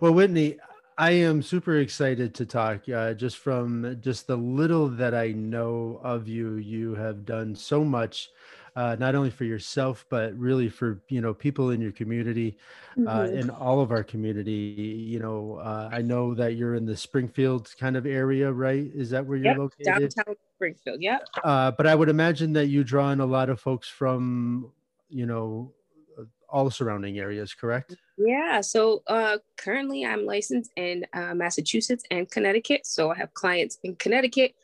[0.00, 0.56] well, Whitney,
[1.00, 2.88] I am super excited to talk.
[2.88, 7.84] Uh, just from just the little that I know of you, you have done so
[7.84, 8.30] much,
[8.76, 12.58] uh, not only for yourself but really for you know people in your community,
[13.06, 13.34] uh, mm-hmm.
[13.34, 14.52] in all of our community.
[14.52, 18.90] You know, uh, I know that you're in the Springfield kind of area, right?
[18.94, 19.84] Is that where you're yep, located?
[19.86, 21.00] Downtown Springfield.
[21.00, 21.18] Yeah.
[21.42, 24.70] Uh, but I would imagine that you draw in a lot of folks from
[25.08, 25.72] you know
[26.52, 27.96] all the surrounding areas, correct?
[28.18, 28.60] Yeah.
[28.60, 32.86] So uh, currently, I'm licensed in uh, Massachusetts and Connecticut.
[32.86, 34.54] So I have clients in Connecticut.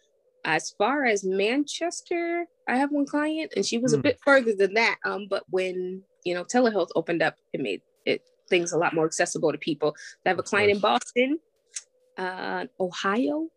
[0.45, 3.95] As far as Manchester, I have one client, and she was mm.
[3.95, 4.03] a hmm.
[4.03, 4.97] bit further than that.
[5.05, 9.07] Um, but when you know telehealth opened up, it made it things a lot more
[9.07, 9.97] accessible to people.
[10.25, 11.39] I have a client in Boston,
[12.17, 13.49] uh, Ohio.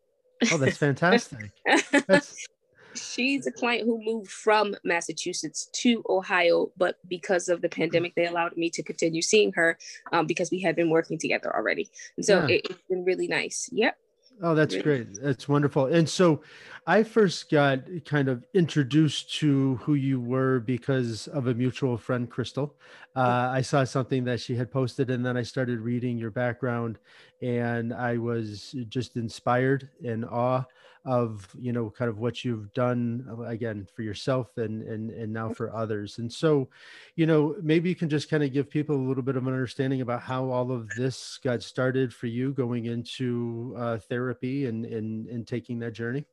[0.51, 1.51] Oh, that's fantastic.
[2.07, 2.47] that's
[2.95, 8.25] she's a client who moved from Massachusetts to Ohio, but because of the pandemic, they
[8.25, 9.77] allowed me to continue seeing her
[10.11, 11.89] um, because we had been working together already.
[12.17, 12.57] And so yeah.
[12.57, 13.69] it, has been really nice.
[13.71, 13.97] Yep.
[14.41, 14.83] Oh, that's really.
[14.83, 15.07] great.
[15.21, 15.87] That's wonderful.
[15.87, 16.41] And so
[16.87, 22.29] I first got kind of introduced to who you were because of a mutual friend,
[22.29, 22.75] Crystal.
[23.15, 26.99] Uh, I saw something that she had posted, and then I started reading your background,
[27.41, 30.63] and I was just inspired and awe
[31.05, 35.31] of you know kind of what you've done uh, again for yourself and and and
[35.31, 36.17] now for others.
[36.17, 36.69] And so
[37.15, 39.53] you know maybe you can just kind of give people a little bit of an
[39.53, 44.85] understanding about how all of this got started for you going into uh, therapy and
[44.85, 46.25] and and taking that journey.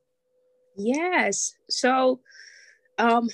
[0.75, 1.55] Yes.
[1.69, 2.19] So
[2.97, 3.29] um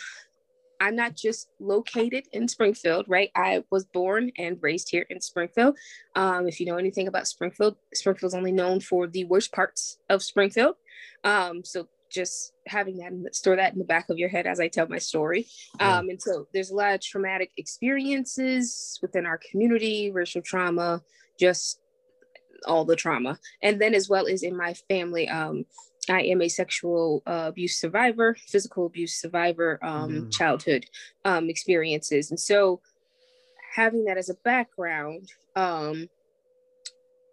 [0.84, 3.32] I'm not just located in Springfield, right?
[3.36, 5.78] I was born and raised here in Springfield.
[6.14, 10.22] Um, if you know anything about Springfield, Springfield's only known for the worst parts of
[10.22, 10.76] Springfield.
[11.24, 14.60] Um, so just having that the, store that in the back of your head as
[14.60, 15.48] I tell my story.
[15.80, 21.02] Um, and so there's a lot of traumatic experiences within our community, racial trauma,
[21.40, 21.80] just
[22.68, 23.40] all the trauma.
[23.62, 25.64] And then as well as in my family, um,
[26.10, 30.32] I am a sexual uh, abuse survivor, physical abuse survivor, um, mm.
[30.32, 30.86] childhood
[31.26, 32.30] um, experiences.
[32.30, 32.82] And so
[33.76, 36.10] having that as a background, um,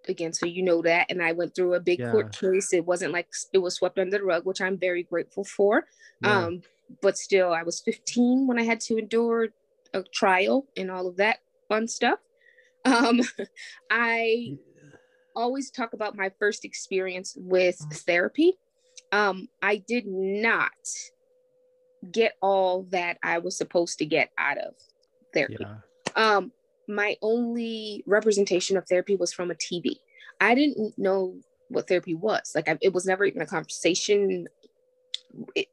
[0.08, 1.06] again, so you know that.
[1.10, 2.10] And I went through a big yeah.
[2.10, 2.72] court case.
[2.72, 5.84] It wasn't like it was swept under the rug, which I'm very grateful for.
[6.22, 6.46] Yeah.
[6.46, 6.62] Um,
[7.02, 9.48] but still, I was 15 when I had to endure
[9.94, 11.38] a trial and all of that
[11.68, 12.18] fun stuff.
[12.84, 13.20] Um,
[13.90, 14.56] I
[15.40, 18.54] always talk about my first experience with therapy.
[19.12, 20.70] Um, I did not
[22.12, 24.74] get all that I was supposed to get out of
[25.34, 25.56] therapy.
[25.60, 25.76] Yeah.
[26.16, 26.52] Um,
[26.88, 29.96] my only representation of therapy was from a TV.
[30.40, 31.36] I didn't know
[31.68, 32.52] what therapy was.
[32.54, 34.46] Like I, it was never even a conversation.
[35.54, 35.68] It,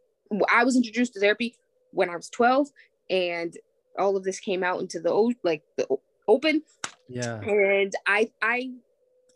[0.52, 1.56] I was introduced to therapy
[1.92, 2.68] when I was 12
[3.10, 3.58] and
[3.98, 5.88] all of this came out into the like the
[6.28, 6.62] open.
[7.08, 7.40] Yeah.
[7.42, 8.72] And I I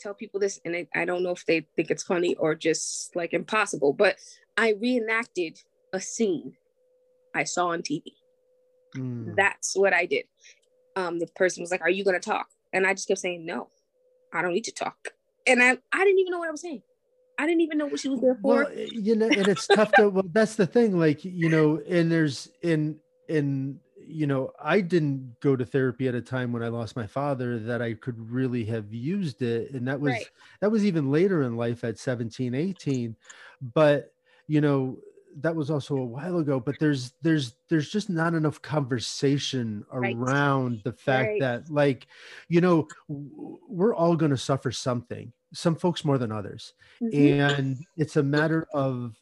[0.01, 3.15] tell people this and I, I don't know if they think it's funny or just
[3.15, 4.17] like impossible, but
[4.57, 5.59] I reenacted
[5.93, 6.53] a scene
[7.35, 8.03] I saw on TV.
[8.95, 9.35] Mm.
[9.35, 10.25] That's what I did
[10.95, 13.45] um, the person was like, "Are you going to talk?" And I just kept saying,
[13.45, 13.69] "No,
[14.33, 15.09] I don't need to talk."
[15.47, 16.81] And I, I didn't even know what I was saying.
[17.39, 18.65] I didn't even know what she was there for.
[18.65, 20.09] Well, you know, and it's tough to.
[20.09, 20.97] Well, that's the thing.
[20.97, 22.97] Like you know, and there's in
[23.27, 27.07] in you know, I didn't go to therapy at a time when I lost my
[27.07, 30.29] father that I could really have used it, and that was right.
[30.59, 33.15] that was even later in life at 17, 18.
[33.73, 34.13] But
[34.47, 34.97] you know,
[35.37, 40.71] that was also a while ago but there's there's there's just not enough conversation around
[40.71, 40.83] right.
[40.83, 41.39] the fact right.
[41.39, 42.07] that like
[42.49, 47.39] you know we're all going to suffer something some folks more than others mm-hmm.
[47.39, 49.15] and it's a matter of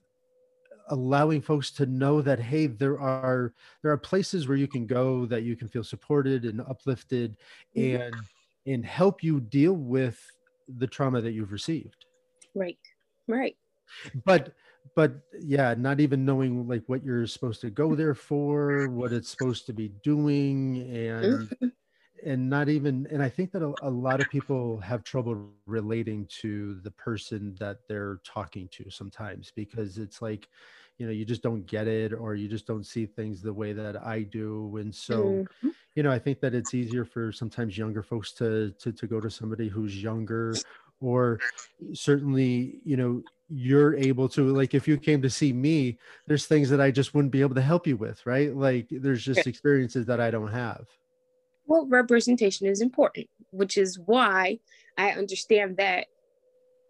[0.90, 5.26] allowing folks to know that hey there are there are places where you can go
[5.26, 7.38] that you can feel supported and uplifted
[7.76, 8.02] mm-hmm.
[8.02, 8.16] and
[8.66, 10.20] and help you deal with
[10.78, 12.06] the trauma that you've received
[12.56, 12.78] right
[13.28, 13.56] right
[14.26, 14.54] but
[14.96, 19.30] but yeah not even knowing like what you're supposed to go there for what it's
[19.30, 21.68] supposed to be doing and mm-hmm.
[22.26, 26.28] and not even and i think that a, a, lot of people have trouble relating
[26.28, 30.50] to the person that they're talking to sometimes because it's like
[31.00, 33.74] you know you just don't get it or you just don't see things the way
[33.74, 34.78] that i do.
[34.78, 35.70] And so mm-hmm.
[35.96, 39.20] you know i think that it's easier for sometimes younger folks to to, to go
[39.20, 40.54] to somebody who's younger
[41.02, 41.40] or
[41.94, 45.98] certainly you know you're able to like if you came to see me
[46.28, 48.56] there's things that i just wouldn't be able to help you with right?
[48.56, 50.86] Like there's just experiences that i don't have.
[51.66, 54.60] Well representation is important which is why
[54.98, 56.08] i understand that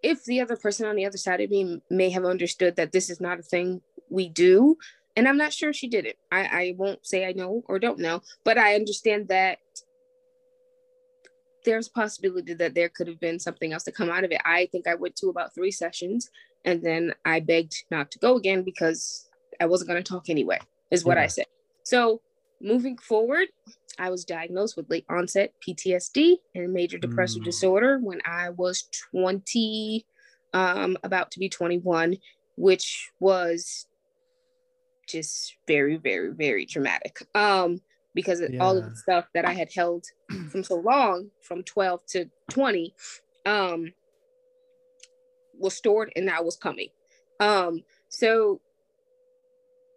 [0.01, 3.09] if the other person on the other side of me may have understood that this
[3.09, 4.77] is not a thing we do
[5.15, 7.99] and i'm not sure she did it i, I won't say i know or don't
[7.99, 9.59] know but i understand that
[11.65, 14.41] there's a possibility that there could have been something else to come out of it.
[14.45, 16.29] I think I went to about three sessions
[16.65, 19.29] and then I begged not to go again because
[19.59, 20.59] I wasn't going to talk anyway,
[20.91, 21.23] is what yeah.
[21.23, 21.45] I said.
[21.83, 22.21] So
[22.61, 23.47] moving forward,
[23.97, 27.45] I was diagnosed with late onset PTSD and major depressive mm.
[27.45, 30.05] disorder when I was 20,
[30.53, 32.17] um, about to be 21,
[32.55, 33.85] which was
[35.09, 37.19] just very, very, very traumatic.
[37.35, 37.81] Um,
[38.15, 38.59] because yeah.
[38.59, 40.05] all of the stuff that I had held
[40.51, 42.93] from so long, from 12 to 20,
[43.45, 43.93] um,
[45.57, 46.89] was stored and now was coming.
[47.39, 48.61] Um, so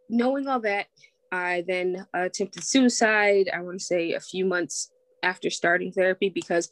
[0.08, 0.86] knowing all that,
[1.30, 3.48] I then attempted suicide.
[3.52, 4.90] I want to say a few months
[5.22, 6.70] after starting therapy because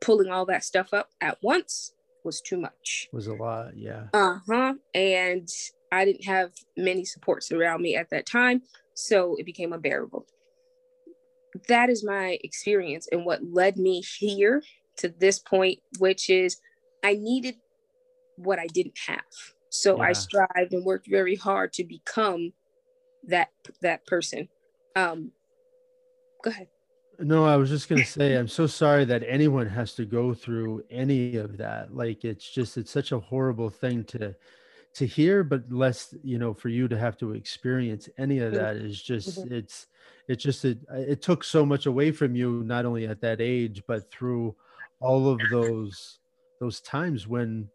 [0.00, 1.94] pulling all that stuff up at once
[2.24, 3.08] was too much.
[3.12, 4.04] Was a lot, yeah.
[4.12, 4.74] Uh huh.
[4.94, 5.48] And
[5.94, 8.62] I didn't have many supports around me at that time,
[8.94, 10.26] so it became unbearable.
[11.68, 14.62] That is my experience and what led me here
[14.96, 16.60] to this point, which is
[17.04, 17.56] I needed
[18.36, 19.20] what I didn't have.
[19.70, 20.08] So yeah.
[20.08, 22.52] I strived and worked very hard to become
[23.28, 23.48] that
[23.80, 24.48] that person.
[24.96, 25.30] Um,
[26.42, 26.68] go ahead.
[27.20, 30.82] No, I was just gonna say I'm so sorry that anyone has to go through
[30.90, 31.94] any of that.
[31.94, 34.34] Like it's just it's such a horrible thing to
[34.94, 38.76] to hear, but less you know for you to have to experience any of that
[38.76, 39.54] is just mm-hmm.
[39.54, 39.86] it's
[40.28, 43.82] it's just it it took so much away from you not only at that age
[43.86, 44.54] but through
[45.00, 46.18] all of those
[46.60, 47.68] those times when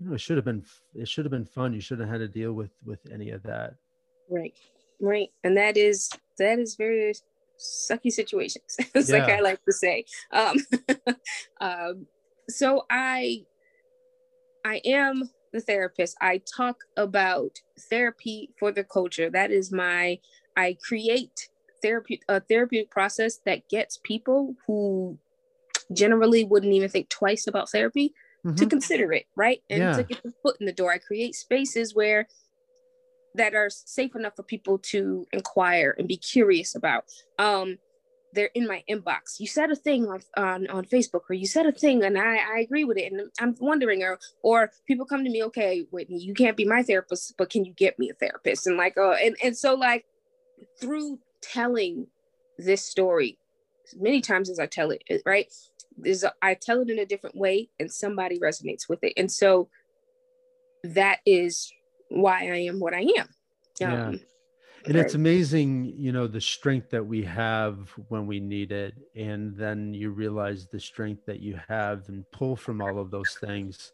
[0.00, 2.26] you know it should have been it should have been fun you shouldn't have had
[2.26, 3.74] to deal with with any of that
[4.28, 4.54] right
[5.00, 7.14] right and that is that is very
[7.58, 9.18] sucky situations it's yeah.
[9.18, 10.56] like i like to say um,
[11.60, 12.06] um
[12.48, 13.44] so i
[14.64, 20.18] i am the therapist i talk about therapy for the culture that is my
[20.56, 21.48] i create
[21.82, 25.18] therapy a therapeutic process that gets people who
[25.92, 28.12] generally wouldn't even think twice about therapy
[28.44, 28.54] mm-hmm.
[28.56, 29.96] to consider it right and yeah.
[29.96, 32.26] to get the foot in the door i create spaces where
[33.34, 37.04] that are safe enough for people to inquire and be curious about.
[37.38, 37.78] Um,
[38.34, 39.38] they're in my inbox.
[39.38, 42.36] You said a thing on, on, on Facebook, or you said a thing, and I,
[42.36, 43.12] I agree with it.
[43.12, 46.82] And I'm wondering, or or people come to me, okay, Whitney, you can't be my
[46.82, 48.66] therapist, but can you get me a therapist?
[48.66, 50.04] And like, oh, and and so like
[50.80, 52.08] through telling
[52.58, 53.38] this story,
[53.96, 55.52] many times as I tell it, right,
[56.04, 59.68] is I tell it in a different way, and somebody resonates with it, and so
[60.82, 61.72] that is
[62.08, 63.28] why I am what I am.
[63.80, 64.08] yeah.
[64.08, 64.20] Um,
[64.86, 68.94] And it's amazing, you know, the strength that we have when we need it.
[69.16, 73.36] And then you realize the strength that you have and pull from all of those
[73.40, 73.92] things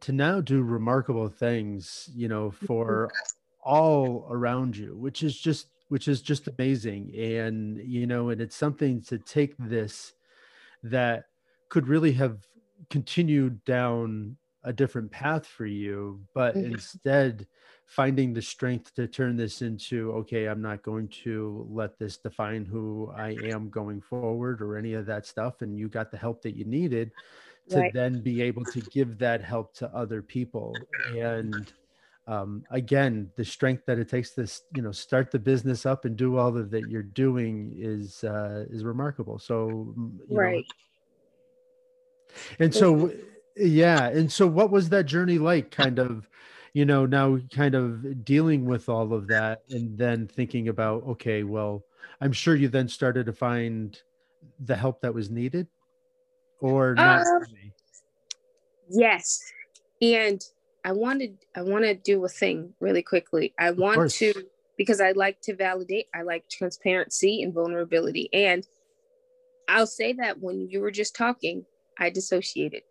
[0.00, 3.10] to now do remarkable things, you know, for
[3.62, 7.12] all around you, which is just which is just amazing.
[7.14, 10.14] And, you know, and it's something to take this
[10.82, 11.26] that
[11.68, 12.38] could really have
[12.90, 16.72] continued down a different path for you but mm-hmm.
[16.72, 17.46] instead
[17.86, 22.64] finding the strength to turn this into okay i'm not going to let this define
[22.64, 26.42] who i am going forward or any of that stuff and you got the help
[26.42, 27.12] that you needed
[27.68, 27.92] to right.
[27.92, 30.74] then be able to give that help to other people.
[31.16, 31.72] And
[32.26, 36.16] um, again the strength that it takes to you know start the business up and
[36.16, 39.38] do all of that you're doing is uh, is remarkable.
[39.38, 39.94] So
[40.30, 40.64] right
[42.58, 43.12] know, and so
[43.56, 46.26] yeah and so what was that journey like kind of
[46.74, 51.42] you know now kind of dealing with all of that and then thinking about okay
[51.42, 51.82] well
[52.20, 54.02] i'm sure you then started to find
[54.66, 55.66] the help that was needed
[56.60, 57.44] or not uh,
[58.90, 59.40] yes
[60.02, 60.42] and
[60.84, 64.34] i wanted i want to do a thing really quickly i want to
[64.76, 68.66] because i like to validate i like transparency and vulnerability and
[69.68, 71.64] i'll say that when you were just talking
[71.98, 72.82] i dissociated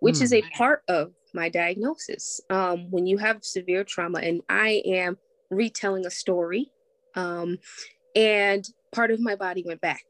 [0.00, 0.22] which mm.
[0.22, 0.48] is a hmm.
[0.56, 2.40] part of my diagnosis.
[2.50, 5.18] Um, when you have severe trauma, and I am
[5.50, 6.70] retelling a story,
[7.14, 7.58] um,
[8.14, 10.04] and part of my body went back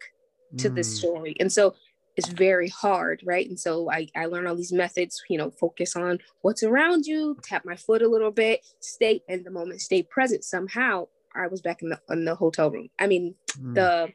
[0.59, 0.75] to mm.
[0.75, 1.37] this story.
[1.41, 1.75] And so
[2.17, 3.49] it's very hard, right?
[3.49, 7.37] And so I, I learn all these methods, you know, focus on what's around you,
[7.43, 10.45] tap my foot a little bit, stay in the moment, stay present.
[10.45, 12.89] Somehow I was back in the, in the hotel room.
[12.99, 13.75] I mean, mm.
[13.75, 14.13] the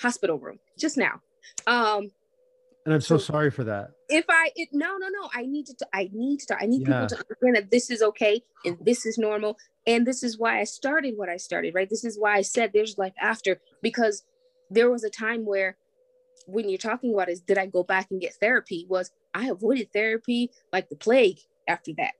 [0.00, 1.20] hospital room just now.
[1.66, 2.10] Um,
[2.84, 3.90] and I'm so, so, sorry for that.
[4.08, 7.02] If I it, no no no, I need to I need to I need yeah.
[7.02, 10.60] people to understand that this is okay and this is normal and this is why
[10.60, 11.88] I started what I started, right?
[11.88, 14.24] This is why I said there's life after because
[14.70, 15.76] there was a time where
[16.46, 19.92] when you're talking about is did I go back and get therapy was I avoided
[19.92, 22.14] therapy like the plague after that.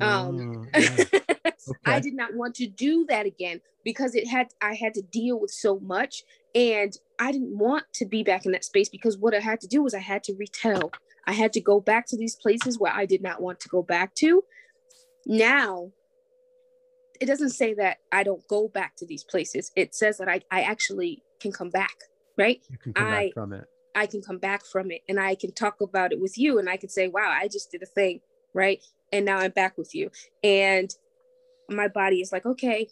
[0.00, 1.04] Um oh, yeah.
[1.68, 1.92] okay.
[1.92, 5.40] I did not want to do that again because it had I had to deal
[5.40, 6.24] with so much
[6.54, 9.68] and I didn't want to be back in that space because what I had to
[9.68, 10.90] do was I had to retell.
[11.26, 13.82] I had to go back to these places where I did not want to go
[13.82, 14.42] back to.
[15.26, 15.92] Now,
[17.20, 19.70] it doesn't say that I don't go back to these places.
[19.76, 21.94] It says that I, I actually can come back,
[22.38, 22.60] right?
[22.70, 23.64] You can come I, back from it.
[23.94, 26.68] I can come back from it and I can talk about it with you and
[26.68, 28.20] I can say, wow, I just did a thing,
[28.54, 28.82] right?
[29.12, 30.10] And now I'm back with you.
[30.42, 30.94] And
[31.70, 32.88] my body is like, okay,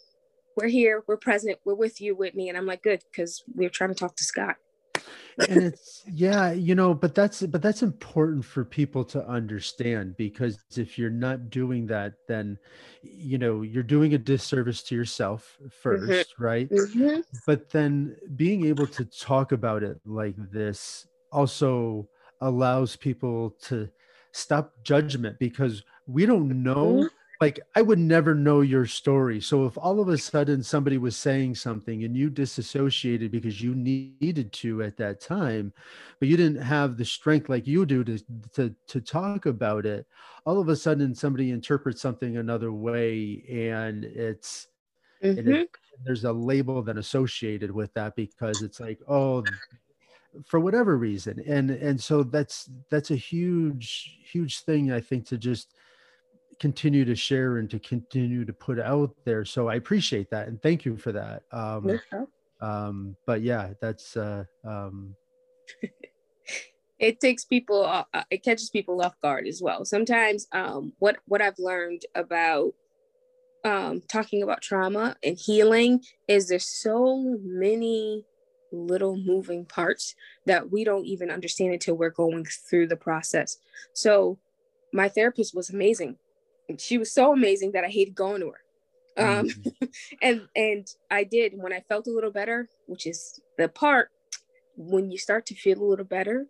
[0.55, 2.49] we're here, we're present, we're with you, Whitney.
[2.49, 4.55] And I'm like, good, because we're trying to talk to Scott.
[5.47, 10.57] and it's yeah you know but that's but that's important for people to understand because
[10.75, 12.57] if you're not doing that then
[13.01, 16.43] you know you're doing a disservice to yourself 1st mm-hmm.
[16.43, 17.21] right mm-hmm.
[17.45, 22.05] but then being able to talk about it like this also
[22.41, 23.87] allows people to
[24.33, 29.39] stop judgment because we don't know mm-hmm like I would never know your story.
[29.39, 33.75] So if all of a sudden somebody was saying something and you disassociated because you
[33.75, 35.71] needed to at that time,
[36.19, 38.19] but you didn't have the strength like you do to
[38.53, 40.05] to to talk about it,
[40.45, 44.67] all of a sudden somebody interprets something another way and it's
[45.23, 45.39] mm-hmm.
[45.39, 45.69] and it,
[46.03, 49.43] there's a label then associated with that because it's like, oh,
[50.45, 51.41] for whatever reason.
[51.47, 55.73] And and so that's that's a huge, huge thing I think to just
[56.59, 59.45] continue to share and to continue to put out there.
[59.45, 61.43] So I appreciate that and thank you for that.
[61.51, 61.99] Um,
[62.61, 65.15] um, but yeah, that's uh, um,
[66.99, 69.85] it takes people uh, uh, it catches people off guard as well.
[69.85, 72.73] Sometimes um, what what I've learned about
[73.63, 78.25] um, talking about trauma and healing is there's so many
[78.71, 83.57] little moving parts that we don't even understand until we're going through the process.
[83.93, 84.37] So
[84.93, 86.17] my therapist was amazing
[86.77, 88.61] she was so amazing that I hated going to her.
[89.17, 89.85] Um, mm-hmm.
[90.21, 94.09] and and I did when I felt a little better, which is the part
[94.75, 96.47] when you start to feel a little better,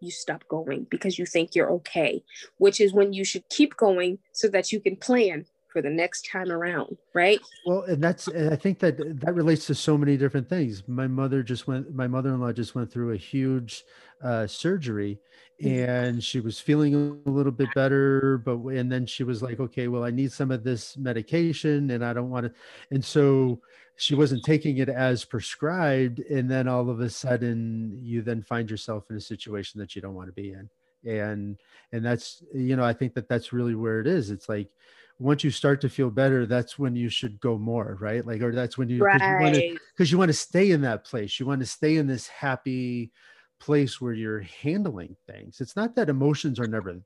[0.00, 2.22] you stop going because you think you're okay,
[2.58, 6.26] which is when you should keep going so that you can plan for the next
[6.26, 7.38] time around, right?
[7.66, 10.82] Well, and that's I think that that relates to so many different things.
[10.88, 13.84] My mother just went my mother-in-law just went through a huge
[14.24, 15.18] uh, surgery
[15.62, 15.90] Mm-hmm.
[15.90, 19.88] and she was feeling a little bit better but and then she was like okay
[19.88, 22.52] well i need some of this medication and i don't want to
[22.90, 23.58] and so
[23.96, 28.70] she wasn't taking it as prescribed and then all of a sudden you then find
[28.70, 30.68] yourself in a situation that you don't want to be in
[31.10, 31.56] and
[31.92, 34.68] and that's you know i think that that's really where it is it's like
[35.18, 38.52] once you start to feel better that's when you should go more right like or
[38.52, 39.64] that's when you because right.
[39.64, 43.10] you, you want to stay in that place you want to stay in this happy
[43.58, 45.60] place where you're handling things.
[45.60, 47.00] It's not that emotions are never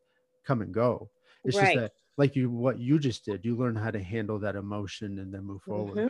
[0.45, 1.11] come and go.
[1.45, 1.67] It's right.
[1.67, 5.19] just that like you what you just did, you learn how to handle that emotion
[5.19, 5.97] and then move forward.
[5.97, 6.07] Mm-hmm.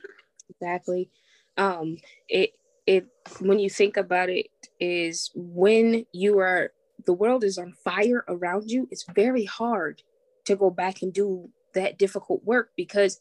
[0.51, 1.11] Exactly.
[1.57, 2.51] Um it
[2.87, 3.07] it
[3.41, 4.49] when you think about it
[4.81, 6.73] is when you are
[7.07, 10.03] the world is on fire around you, it's very hard
[10.47, 13.21] to go back and do that difficult work because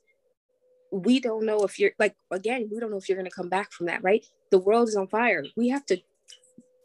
[0.91, 3.49] we don't know if you're like again we don't know if you're going to come
[3.49, 5.99] back from that right the world is on fire we have to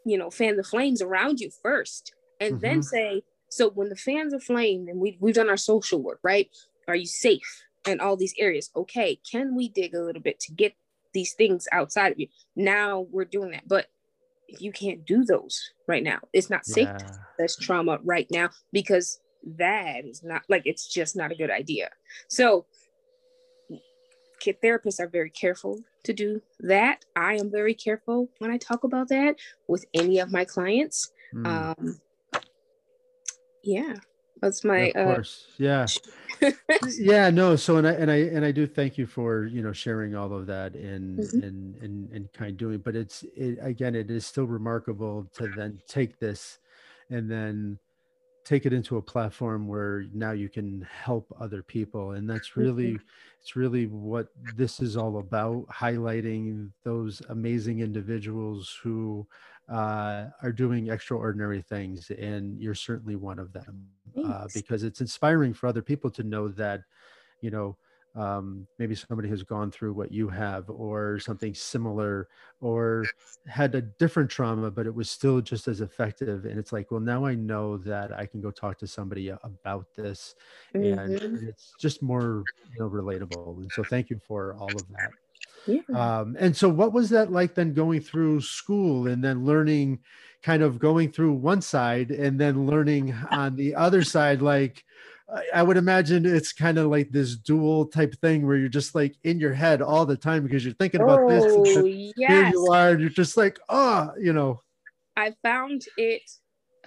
[0.04, 2.61] you know, fan the flames around you first and mm-hmm.
[2.61, 6.21] then say, so when the fans are flamed and we, we've done our social work,
[6.23, 6.50] right?
[6.88, 8.71] Are you safe in all these areas?
[8.76, 10.75] Okay, can we dig a little bit to get
[11.12, 12.28] these things outside of you?
[12.56, 13.66] Now we're doing that.
[13.66, 13.87] But
[14.49, 16.18] you can't do those right now.
[16.33, 17.16] It's not safe yeah.
[17.38, 19.21] that's trauma right now because
[19.57, 21.91] that is not like it's just not a good idea.
[22.29, 22.67] So
[24.63, 27.05] therapists are very careful to do that.
[27.17, 29.37] I am very careful when I talk about that
[29.69, 31.13] with any of my clients.
[31.35, 31.47] Mm.
[31.47, 32.01] Um,
[33.63, 33.95] yeah,
[34.43, 34.93] that's my.
[34.95, 35.87] Of uh, course, yeah,
[36.99, 37.31] yeah.
[37.31, 40.15] No, so and I and I and I do thank you for you know sharing
[40.15, 41.43] all of that and mm-hmm.
[41.43, 42.79] and and and kind of doing.
[42.79, 46.59] But it's it, again, it is still remarkable to then take this
[47.11, 47.79] and then
[48.45, 52.99] take it into a platform where now you can help other people and that's really
[53.41, 59.27] it's really what this is all about highlighting those amazing individuals who
[59.71, 63.87] uh, are doing extraordinary things and you're certainly one of them
[64.23, 66.83] uh, because it's inspiring for other people to know that
[67.41, 67.77] you know
[68.16, 72.28] um, maybe somebody has gone through what you have or something similar
[72.61, 73.04] or
[73.47, 77.00] had a different trauma but it was still just as effective and it's like well
[77.00, 80.35] now i know that i can go talk to somebody about this
[80.75, 80.99] mm-hmm.
[80.99, 85.11] and it's just more you know relatable and so thank you for all of that
[85.66, 85.80] yeah.
[85.94, 89.99] um, and so what was that like then going through school and then learning
[90.42, 94.85] kind of going through one side and then learning on the other side like
[95.54, 99.16] I, would imagine it's kind of like this dual type thing where you're just like
[99.25, 101.45] in your head all the time because you're thinking about this.
[101.45, 102.12] And Oh, yes.
[102.16, 104.62] Here you are, and you're just like, oh, you know.
[105.16, 106.23] I found it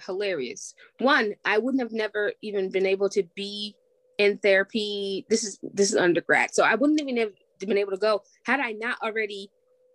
[0.06, 0.74] hilarious.
[1.00, 3.74] One, I wouldn't have never even been able to be
[4.18, 5.26] in therapy.
[5.28, 8.60] This is this is undergrad, so I wouldn't even have been able to go had
[8.60, 9.50] I not already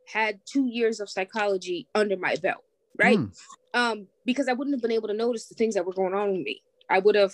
[0.08, 2.64] had two years of psychology under my belt,
[3.00, 3.18] right?
[3.18, 3.26] Hmm.
[3.74, 6.34] Um, because I wouldn't have been able to notice the things that were going on
[6.34, 6.62] with me.
[6.90, 7.34] I would have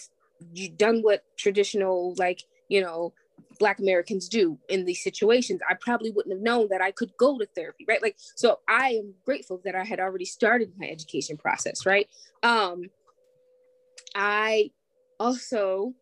[0.77, 3.13] done what traditional, like you know,
[3.60, 5.60] Black Americans do in these situations.
[5.67, 8.01] I probably wouldn't have known that I could go to therapy, right?
[8.01, 12.08] Like, so I am grateful that I had already started my education process, right?
[12.43, 12.84] Um,
[14.15, 14.72] I
[15.19, 15.93] also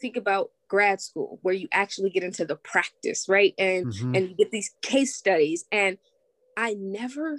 [0.00, 3.54] think about grad school where you actually get into the practice, right?
[3.58, 4.16] And Mhm.
[4.16, 5.64] and you get these case studies.
[5.72, 5.98] And
[6.56, 7.38] I never,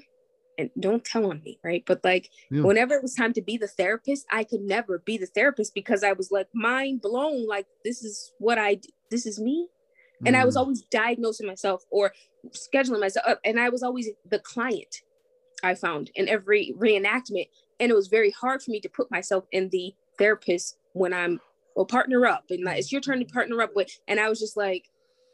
[0.60, 1.84] and don't tell on me, right?
[1.88, 2.64] But like Yeah.
[2.64, 6.04] whenever it was time to be the therapist, I could never be the therapist because
[6.04, 7.48] I was like mind blown.
[7.48, 9.68] Like this is what I d- this is me.
[10.26, 10.60] And I was Mm.
[10.60, 12.14] always diagnosing myself or
[12.50, 13.40] scheduling myself up.
[13.46, 14.94] And I was always the client
[15.64, 17.48] I found in every reenactment.
[17.80, 21.40] And it was very hard for me to put myself in the therapist when I'm
[21.76, 23.90] well, partner up and like it's your turn to partner up with.
[24.10, 24.84] And I was just like,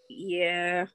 [0.10, 0.86] yeah.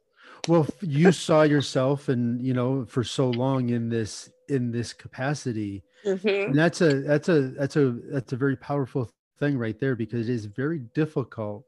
[0.48, 5.82] Well you saw yourself and you know for so long in this in this capacity.
[6.04, 6.46] Mhm.
[6.46, 10.28] and that's a that's a that's a that's a very powerful thing right there because
[10.28, 11.64] it is very difficult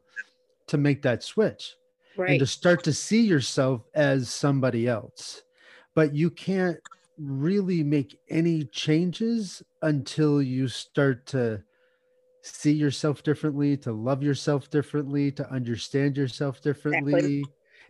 [0.67, 1.77] to make that switch
[2.31, 5.43] and to start to see yourself as somebody else.
[5.95, 6.79] But you can't
[7.19, 11.63] really make any changes until you start to
[12.43, 17.45] see yourself differently to love yourself differently to understand yourself differently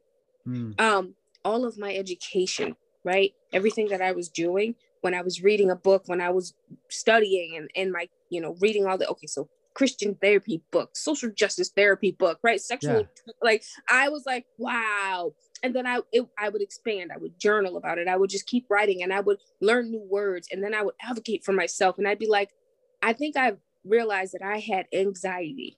[0.47, 3.33] Mm, Um, all of my education, right?
[3.53, 6.55] Everything that I was doing when I was reading a book, when I was
[6.89, 11.31] studying, and and my you know reading all the okay, so Christian therapy book, social
[11.31, 12.61] justice therapy book, right?
[12.61, 13.07] Sexual,
[13.43, 15.33] like I was like, wow.
[15.63, 17.13] And then I it, I would expand.
[17.15, 18.09] I would journal about it.
[18.09, 20.97] I would just keep writing, and I would learn new words, and then I would
[21.01, 21.97] advocate for myself.
[21.97, 22.51] And I'd be like,
[23.03, 25.77] I think I've realized that I had anxiety.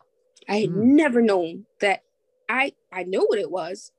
[0.49, 0.97] I had Mm.
[0.97, 2.01] never known that.
[2.49, 3.93] I I know what it was,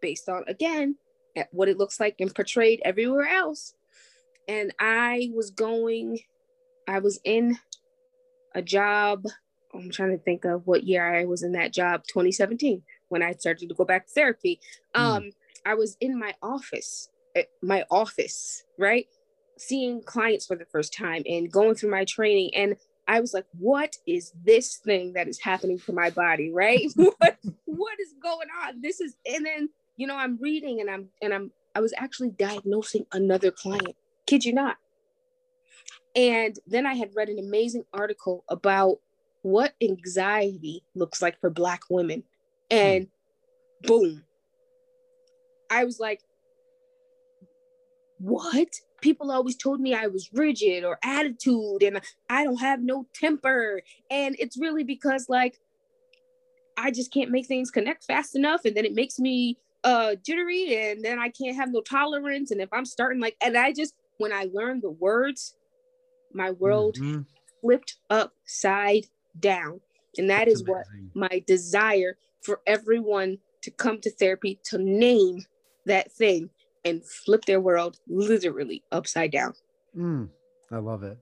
[0.00, 0.96] based on again
[1.36, 3.74] at what it looks like and portrayed everywhere else.
[4.46, 6.20] And I was going,
[6.86, 7.58] I was in
[8.54, 9.24] a job.
[9.74, 13.32] I'm trying to think of what year I was in that job, 2017, when I
[13.32, 14.60] started to go back to therapy.
[14.94, 15.02] Hmm.
[15.02, 15.30] Um,
[15.66, 19.06] I was in my office, eh, my office, right?
[19.56, 22.50] Seeing clients for the first time and going through my training.
[22.54, 22.76] And
[23.08, 26.86] I was like, what is this thing that is happening to my body, right?
[26.96, 28.80] what, what is going on?
[28.80, 32.30] This is, and then, you know, I'm reading and I'm, and I'm, I was actually
[32.30, 33.96] diagnosing another client.
[34.26, 34.76] Kid you not.
[36.16, 38.98] And then I had read an amazing article about
[39.42, 42.22] what anxiety looks like for Black women.
[42.70, 43.08] And
[43.82, 44.24] boom,
[45.70, 46.20] I was like,
[48.18, 48.68] what?
[49.02, 52.00] People always told me I was rigid or attitude and
[52.30, 53.82] I don't have no temper.
[54.10, 55.58] And it's really because, like,
[56.78, 58.64] I just can't make things connect fast enough.
[58.64, 62.50] And then it makes me uh jittery and then I can't have no tolerance.
[62.50, 65.54] And if I'm starting like, and I just, when I learned the words,
[66.34, 67.26] my world mhm.
[67.60, 69.06] flipped upside
[69.38, 69.80] down.
[70.18, 75.44] And that That's is what my desire for everyone to come to therapy to name
[75.86, 76.50] that thing
[76.84, 79.54] and flip their world literally upside down.
[79.96, 80.30] Mm,
[80.70, 81.18] I love it.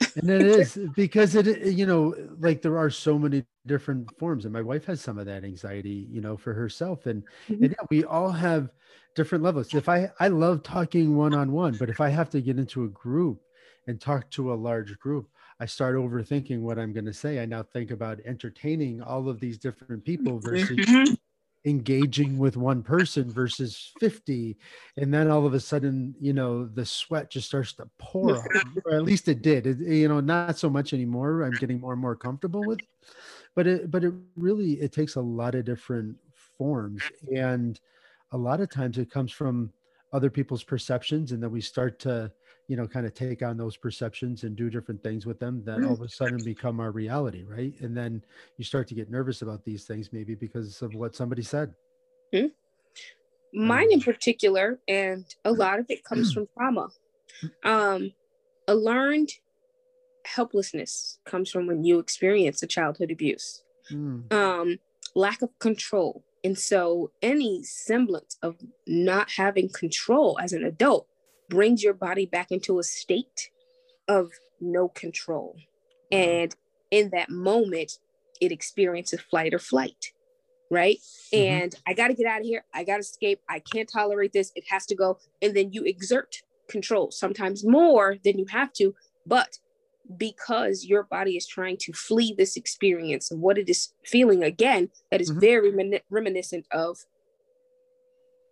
[0.16, 4.44] And it is because it, you know, like there are so many different forms.
[4.44, 7.06] And my wife has some of that anxiety, you know, for herself.
[7.06, 7.62] And, Mhm.
[7.62, 8.70] and yeah, we all have
[9.14, 9.74] different levels.
[9.74, 12.84] If I, I love talking one on one, but if I have to get into
[12.84, 13.42] a group
[13.86, 17.40] and talk to a large group, I start overthinking what I'm going to say.
[17.40, 21.16] I now think about entertaining all of these different people versus Mhm.
[21.64, 24.58] engaging with one person versus 50
[24.96, 28.66] and then all of a sudden you know the sweat just starts to pour off
[28.84, 31.92] or at least it did it, you know not so much anymore i'm getting more
[31.92, 32.80] and more comfortable with
[33.54, 37.80] but it but it really it takes a lot of different forms and
[38.32, 39.72] a lot of times it comes from
[40.12, 42.32] other people's perceptions and then we start to
[42.68, 45.84] you know kind of take on those perceptions and do different things with them that
[45.84, 48.22] all of a sudden become our reality right and then
[48.56, 51.74] you start to get nervous about these things maybe because of what somebody said
[53.54, 56.88] Mine in Um, particular, and a lot of it comes from trauma.
[57.64, 58.12] Um,
[58.66, 59.30] a learned
[60.24, 63.64] helplessness comes from when you experience a childhood abuse.
[63.90, 64.32] Mm.
[64.32, 64.78] Um,
[65.14, 66.24] lack of control.
[66.44, 71.06] And so any semblance of not having control as an adult
[71.48, 73.50] brings your body back into a state
[74.08, 75.56] of no control.
[76.10, 76.54] And
[76.90, 77.98] in that moment,
[78.40, 80.12] it experiences flight or flight,
[80.70, 80.98] right?
[81.32, 81.36] Mm-hmm.
[81.36, 82.64] And I got to get out of here.
[82.74, 83.40] I got to escape.
[83.48, 84.52] I can't tolerate this.
[84.54, 85.18] It has to go.
[85.40, 88.94] And then you exert control, sometimes more than you have to,
[89.26, 89.58] but
[90.16, 94.90] because your body is trying to flee this experience of what it is feeling again,
[95.10, 95.40] that is mm-hmm.
[95.40, 96.98] very reminiscent of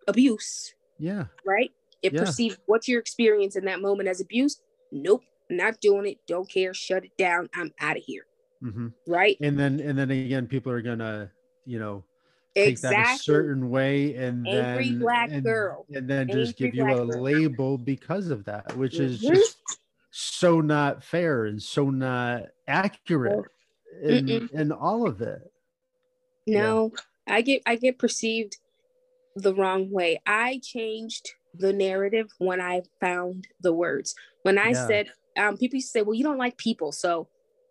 [0.07, 0.73] abuse.
[0.97, 1.25] Yeah.
[1.45, 1.71] Right?
[2.01, 2.21] It yeah.
[2.21, 4.61] perceives what you're experiencing in that moment as abuse.
[4.91, 6.17] Nope, not doing it.
[6.27, 6.73] Don't care.
[6.73, 7.49] Shut it down.
[7.55, 8.25] I'm out of here.
[8.63, 8.87] Mm-hmm.
[9.07, 9.37] Right.
[9.41, 11.31] And then, and then again, people are gonna,
[11.65, 12.03] you know,
[12.55, 13.03] take exactly.
[13.03, 16.75] that a certain way, and Angry then black and, girl, and then Angry just give
[16.75, 17.21] you a girl.
[17.21, 19.03] label because of that, which mm-hmm.
[19.03, 19.57] is just
[20.11, 23.45] so not fair and so not accurate
[24.03, 25.51] in, in all of it.
[26.45, 26.91] No,
[27.27, 27.35] yeah.
[27.35, 28.57] I get I get perceived
[29.35, 30.21] the wrong way.
[30.25, 34.15] I changed the narrative when I found the words.
[34.43, 34.87] When I yeah.
[34.87, 37.27] said, um, people used to say, "Well, you don't like people," so,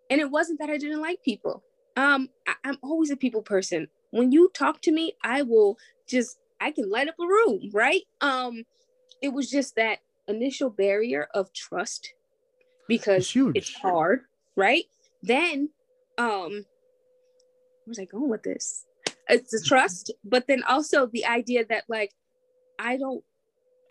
[0.09, 1.63] and it wasn't that I didn't like people.
[1.95, 3.87] Um, I, I'm always a people person.
[4.11, 8.03] When you talk to me, I will just I can light up a room, right?
[8.21, 8.63] Um,
[9.21, 12.13] it was just that initial barrier of trust
[12.87, 14.21] because it's, it's hard,
[14.55, 14.85] right?
[15.23, 15.69] Then,
[16.17, 18.85] um, where was I going with this?
[19.29, 22.11] It's the trust, but then also the idea that like
[22.79, 23.23] I don't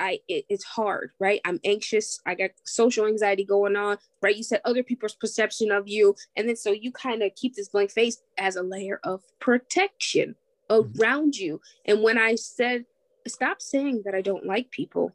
[0.00, 1.40] I it, it's hard, right?
[1.44, 2.20] I'm anxious.
[2.26, 4.36] I got social anxiety going on, right?
[4.36, 7.68] You said other people's perception of you, and then so you kind of keep this
[7.68, 10.34] blank face as a layer of protection
[10.70, 11.00] mm-hmm.
[11.00, 11.60] around you.
[11.86, 12.86] And when I said,
[13.28, 15.14] stop saying that I don't like people,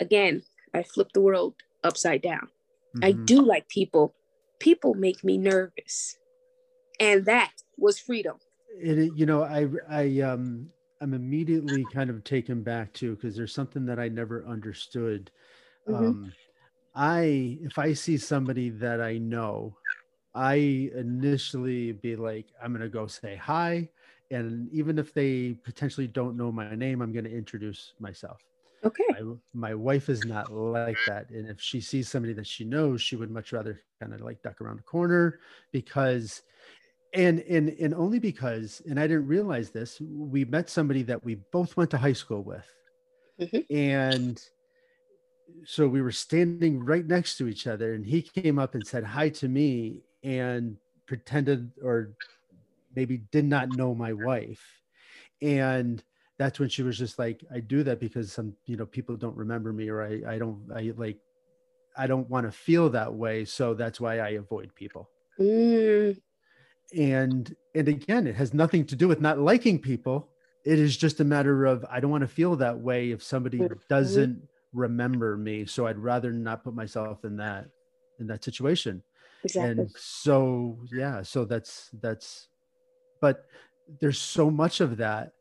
[0.00, 0.42] again,
[0.74, 2.48] I flipped the world upside down.
[2.96, 3.04] Mm-hmm.
[3.04, 4.14] I do like people.
[4.58, 6.18] People make me nervous.
[7.00, 8.38] And that was freedom.
[8.76, 10.70] It, you know, I, I, um,
[11.04, 15.30] I'm immediately kind of taken back to because there's something that I never understood.
[15.86, 16.02] Mm-hmm.
[16.02, 16.32] Um,
[16.94, 19.76] I, if I see somebody that I know,
[20.34, 23.90] I initially be like, I'm to go say hi.
[24.30, 28.40] And even if they potentially don't know my name, I'm to introduce myself.
[28.82, 29.04] Okay.
[29.10, 31.28] My, my wife is not like that.
[31.28, 34.42] And if she sees somebody that she knows, she would much rather kind of like
[34.42, 35.38] duck around the corner
[35.70, 36.40] because
[37.14, 41.36] and and and only because and i didn't realize this we met somebody that we
[41.52, 42.66] both went to high school with
[43.40, 43.74] mm-hmm.
[43.74, 44.42] and
[45.64, 49.04] so we were standing right next to each other and he came up and said
[49.04, 52.12] hi to me and pretended or
[52.96, 54.82] maybe did not know my wife
[55.40, 56.02] and
[56.36, 59.36] that's when she was just like i do that because some you know people don't
[59.36, 61.18] remember me or i i don't i like
[61.96, 66.16] i don't want to feel that way so that's why i avoid people mm.
[66.96, 70.28] And and again it has nothing to do with not liking people.
[70.64, 73.60] It is just a matter of i don't want to feel that way if somebody
[73.88, 75.66] doesn't remember me.
[75.66, 77.66] So i'd rather not put myself in that
[78.18, 79.02] in that situation.
[79.44, 79.82] Exactly.
[79.82, 82.48] and so yeah so that's that's
[83.20, 83.46] but
[84.00, 85.32] there's so much of that.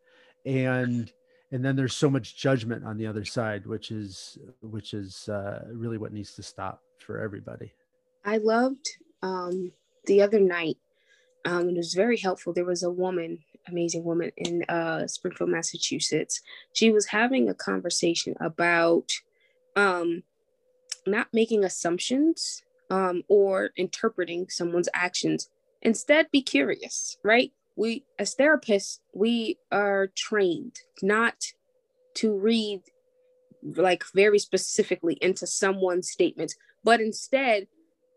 [0.46, 1.12] And
[1.52, 5.66] and then there's so much judgment on the other side which is which is uh,
[5.72, 7.72] really what needs to stop for everybody.
[8.26, 8.90] I loved
[9.22, 9.72] um,
[10.06, 10.78] the other night
[11.46, 12.54] um, it was very helpful.
[12.54, 16.42] There was a woman amazing woman in uh, springfield massachusetts.
[16.74, 19.12] She was having a conversation about
[19.76, 20.24] um,
[21.08, 25.50] not making assumptions um, or interpreting someone's actions.
[25.82, 27.52] Instead be curious right?
[27.76, 31.36] We as therapists we are trained not
[32.16, 32.82] to read
[33.76, 37.68] like very specifically into someone's statements but instead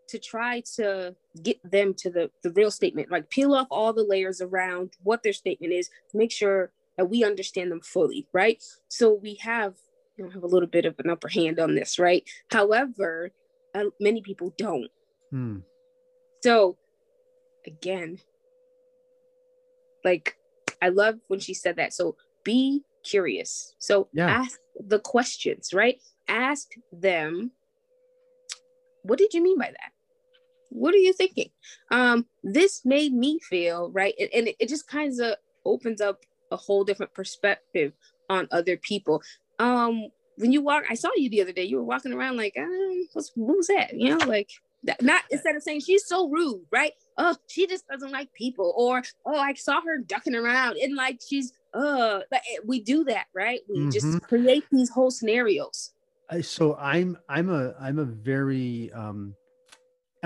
[0.09, 4.05] to try to get them to the the real statement like peel off all the
[4.05, 9.13] layers around what their statement is make sure that we understand them fully right so
[9.13, 9.75] we have
[10.17, 13.31] you know have a little bit of an upper hand on this right however
[13.75, 14.91] uh, many people don't
[15.31, 15.59] hmm.
[16.43, 16.77] so
[17.67, 18.19] again
[20.05, 20.37] like
[20.81, 21.93] I love when she said that.
[21.93, 23.75] So be curious.
[23.79, 24.29] So yeah.
[24.29, 26.01] ask the questions, right?
[26.29, 27.51] Ask them,
[29.03, 29.93] what did you mean by that?
[30.77, 31.51] What are you thinking?
[31.91, 36.21] Um, this made me feel right, and, and it, it just kind of opens up
[36.53, 37.93] a whole different perspective
[38.29, 39.23] on other people.
[39.59, 41.65] Um, when you walk, I saw you the other day.
[41.65, 43.95] You were walking around like, um, what's who's that?
[43.95, 44.51] You know, like
[44.85, 46.93] that, not instead of saying she's so rude, right?
[47.17, 51.21] Oh, she just doesn't like people, or oh, I saw her ducking around and like
[51.27, 53.61] she's uh like, we do that, right?
[53.69, 53.91] We mm-hmm.
[53.91, 55.93] just create these whole scenarios.
[56.29, 59.35] I, so I'm I'm a I'm a very um,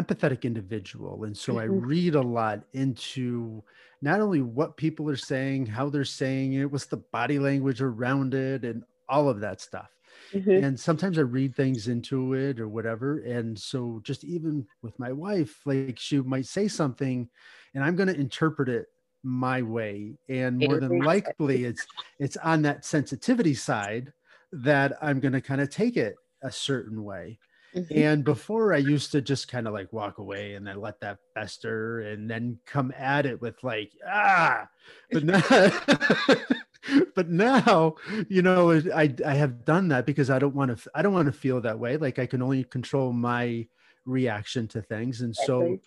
[0.00, 1.60] empathetic individual, and so mm-hmm.
[1.60, 3.62] I read a lot into
[4.02, 8.34] not only what people are saying, how they're saying it, what's the body language around
[8.34, 9.90] it, and all of that stuff.
[10.32, 10.64] Mm-hmm.
[10.64, 13.18] And sometimes I read things into it or whatever.
[13.20, 17.28] And so just even with my wife, like she might say something
[17.74, 18.86] and I'm going to interpret it
[19.22, 20.14] my way.
[20.28, 21.86] And more than likely it's
[22.18, 24.12] it's on that sensitivity side
[24.52, 27.38] that I'm going to kind of take it a certain way.
[27.74, 27.98] Mm-hmm.
[27.98, 31.18] And before I used to just kind of like walk away and then let that
[31.34, 34.68] fester and then come at it with like, ah,
[35.12, 35.40] but now,
[37.14, 37.94] but now,
[38.28, 41.26] you know, I, I have done that because I don't want to, I don't want
[41.26, 41.96] to feel that way.
[41.96, 43.66] Like I can only control my
[44.04, 45.20] reaction to things.
[45.20, 45.78] And so,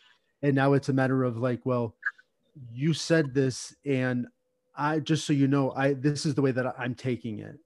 [0.41, 1.95] and now it's a matter of like, well,
[2.71, 4.27] you said this and
[4.75, 7.59] I, just so you know, I, this is the way that I'm taking it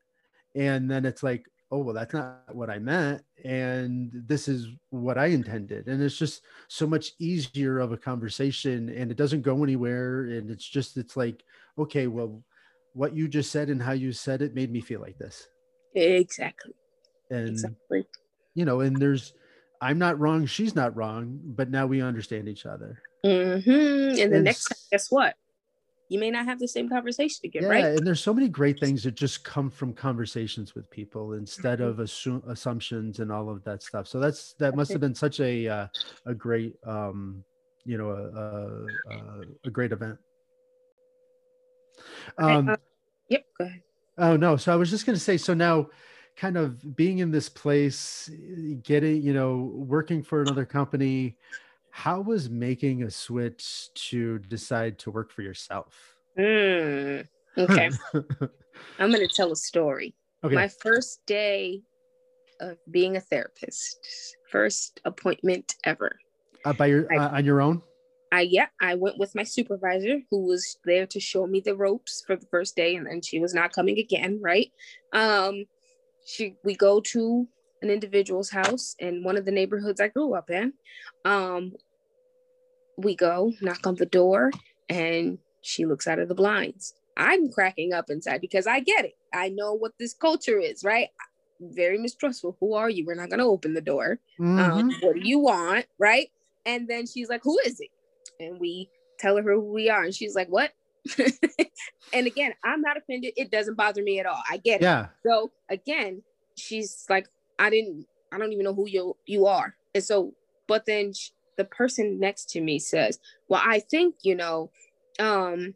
[0.57, 5.17] and then it's like oh well that's not what i meant and this is what
[5.17, 5.87] i intended.
[5.87, 10.49] And it's just so much easier of a conversation and it doesn't go anywhere and
[10.49, 11.43] it's just it's like
[11.77, 12.41] okay well
[12.93, 15.47] what you just said and how you said it made me feel like this.
[15.93, 16.73] Exactly.
[17.29, 18.07] And exactly.
[18.55, 19.33] you know and there's
[19.81, 23.01] i'm not wrong she's not wrong but now we understand each other.
[23.25, 24.21] Mm-hmm.
[24.21, 25.35] and the and next time, guess what
[26.09, 27.85] you may not have the same conversation again, yeah, right?
[27.85, 31.97] And there's so many great things that just come from conversations with people instead of
[31.97, 34.07] assu- assumptions and all of that stuff.
[34.07, 35.87] So that's that must have been such a uh,
[36.25, 37.43] a great um,
[37.85, 40.17] you know a, a, a great event.
[42.37, 42.75] Um, uh,
[43.29, 43.81] yep, go ahead.
[44.17, 45.89] Oh no, so I was just going to say so now
[46.37, 48.29] kind of being in this place
[48.83, 51.35] getting you know working for another company
[51.97, 56.15] how was making a switch to decide to work for yourself?
[56.37, 57.89] Mm, okay.
[58.99, 60.13] I'm going to tell a story.
[60.43, 60.53] Okay.
[60.53, 61.81] My first day
[62.61, 63.97] of being a therapist,
[64.51, 66.15] first appointment ever.
[66.65, 67.81] Uh, by your I, uh, on your own?
[68.31, 72.23] I yeah, I went with my supervisor who was there to show me the ropes
[72.27, 74.39] for the first day, and then she was not coming again.
[74.39, 74.71] Right?
[75.13, 75.65] Um,
[76.27, 77.47] she we go to
[77.81, 80.73] an individual's house in one of the neighborhoods I grew up in.
[81.25, 81.73] Um,
[82.97, 84.51] we go, knock on the door,
[84.89, 86.93] and she looks out of the blinds.
[87.15, 89.13] I'm cracking up inside because I get it.
[89.33, 91.09] I know what this culture is, right?
[91.59, 92.57] Very mistrustful.
[92.59, 93.05] Who are you?
[93.05, 94.19] We're not going to open the door.
[94.39, 94.71] Um, mm-hmm.
[94.71, 95.85] Um, what do you want?
[95.99, 96.29] Right.
[96.65, 97.89] And then she's like, Who is it?
[98.39, 100.03] And we tell her who we are.
[100.03, 100.71] And she's like, What?
[102.13, 103.33] and again, I'm not offended.
[103.35, 104.41] It doesn't bother me at all.
[104.49, 105.05] I get yeah.
[105.05, 105.09] it.
[105.25, 106.21] So again,
[106.55, 109.75] she's like, I didn't, I don't even know who you you are.
[109.95, 110.33] And so,
[110.67, 114.71] but then she, the person next to me says, Well, I think, you know,
[115.19, 115.73] um,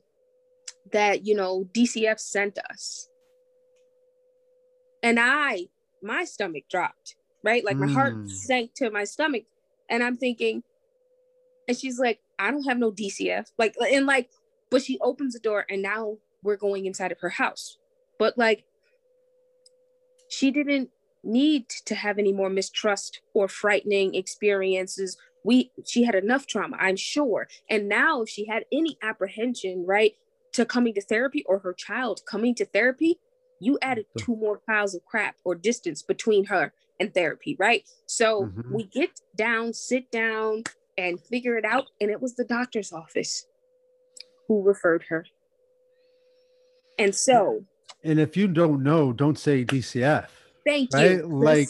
[0.92, 3.10] that, you know, DCF sent us.
[5.04, 5.68] And I,
[6.04, 7.66] my stomach dropped, right?
[7.66, 7.94] Like my mm.
[7.94, 9.44] heart sank to my stomach.
[9.90, 10.64] And I'm thinking,
[11.68, 13.52] and she's like, I don't have no DCF.
[13.58, 14.30] Like, and like,
[14.70, 17.78] but she opens the door and now we're going inside of her house.
[18.20, 18.64] But like,
[20.30, 20.90] she didn't
[21.24, 26.96] need to have any more mistrust or frightening experiences we she had enough trauma i'm
[26.96, 27.48] sure.
[27.70, 30.16] And now if she had any apprehension right
[30.54, 33.20] to coming to therapy or her child coming to therapy
[33.60, 37.88] you added two more piles of crap or distance between her and therapy right?
[38.06, 38.74] So mm-hmm.
[38.74, 40.64] we get down sit down
[40.98, 41.88] and figure it out.
[42.00, 43.48] And it was the doctor's office
[44.48, 45.26] who referred her.
[47.00, 47.64] And so
[48.04, 50.28] and if you don't know don't say dcf
[50.66, 51.12] thank right?
[51.22, 51.70] you like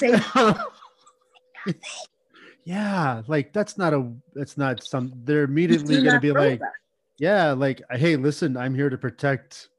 [2.63, 6.71] yeah like that's not a that's not some they're immediately going to be like that.
[7.17, 9.69] yeah like hey listen i'm here to protect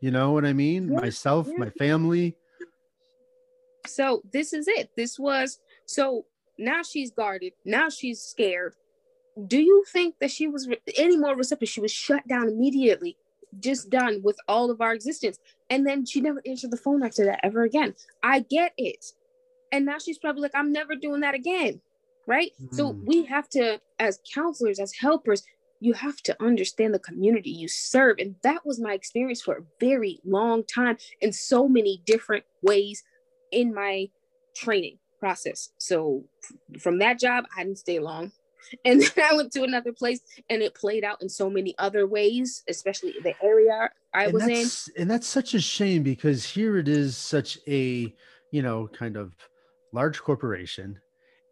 [0.00, 0.92] you know what i mean?
[0.92, 1.58] Yeah, myself yeah.
[1.58, 2.36] my family.
[3.86, 4.90] So this is it.
[4.96, 6.26] This was so
[6.58, 7.52] now she's guarded.
[7.64, 8.74] Now she's scared.
[9.46, 11.68] Do you think that she was re- any more receptive?
[11.68, 13.16] She was shut down immediately
[13.60, 15.38] just done with all of our existence.
[15.70, 17.94] And then she never answered the phone after that ever again.
[18.22, 19.12] I get it.
[19.72, 21.80] And now she's probably like i'm never doing that again
[22.26, 22.52] right?
[22.62, 22.74] Mm.
[22.74, 25.42] So we have to, as counselors, as helpers,
[25.80, 28.16] you have to understand the community you serve.
[28.18, 33.02] And that was my experience for a very long time in so many different ways
[33.52, 34.08] in my
[34.54, 35.70] training process.
[35.78, 36.24] So
[36.78, 38.32] from that job, I didn't stay long.
[38.84, 40.18] And then I went to another place
[40.50, 44.88] and it played out in so many other ways, especially the area I and was
[44.88, 45.00] in.
[45.00, 48.12] And that's such a shame because here it is such a,
[48.50, 49.36] you know, kind of
[49.92, 50.98] large corporation.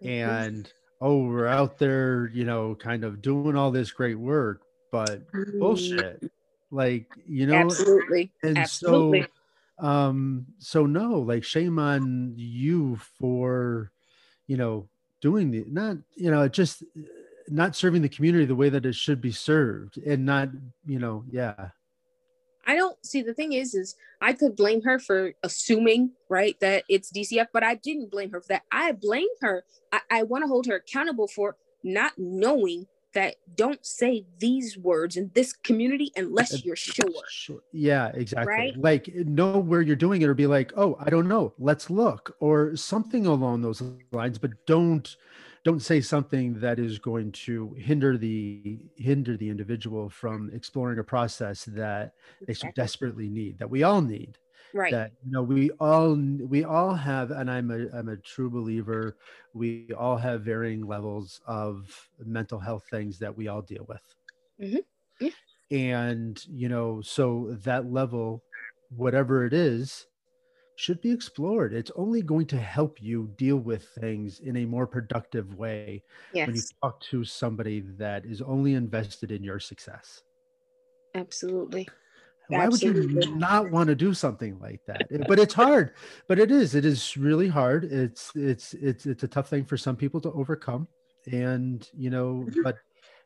[0.04, 5.26] And oh we're out there you know kind of doing all this great work but
[5.32, 5.58] mm-hmm.
[5.58, 6.30] bullshit
[6.70, 9.26] like you know absolutely and absolutely.
[9.80, 13.90] so um so no like shame on you for
[14.46, 14.86] you know
[15.20, 16.84] doing the not you know just
[17.48, 20.48] not serving the community the way that it should be served and not
[20.86, 21.68] you know yeah
[22.66, 26.84] I don't see the thing is is I could blame her for assuming right that
[26.88, 28.62] it's DCF, but I didn't blame her for that.
[28.72, 29.64] I blame her.
[29.92, 35.16] I, I want to hold her accountable for not knowing that don't say these words
[35.16, 37.06] in this community unless uh, you're sure.
[37.30, 37.60] sure.
[37.72, 38.52] Yeah, exactly.
[38.52, 38.76] Right?
[38.76, 41.54] Like know where you're doing it or be like, oh, I don't know.
[41.58, 45.16] Let's look or something along those lines, but don't
[45.64, 51.04] don't say something that is going to hinder the hinder the individual from exploring a
[51.04, 52.46] process that exactly.
[52.46, 54.38] they so desperately need that we all need
[54.74, 58.50] right that you know we all we all have and i'm a i'm a true
[58.50, 59.16] believer
[59.54, 64.14] we all have varying levels of mental health things that we all deal with
[64.60, 64.76] mm-hmm.
[65.20, 65.30] yeah.
[65.70, 68.42] and you know so that level
[68.96, 70.06] whatever it is
[70.76, 71.72] should be explored.
[71.72, 76.46] It's only going to help you deal with things in a more productive way yes.
[76.46, 80.22] when you talk to somebody that is only invested in your success.
[81.14, 81.88] Absolutely.
[82.48, 83.14] Why Absolutely.
[83.14, 85.06] would you not want to do something like that?
[85.28, 85.94] But it's hard.
[86.28, 86.74] But it is.
[86.74, 87.84] It is really hard.
[87.84, 90.86] It's it's it's it's a tough thing for some people to overcome.
[91.30, 92.62] And you know, mm-hmm.
[92.62, 92.76] but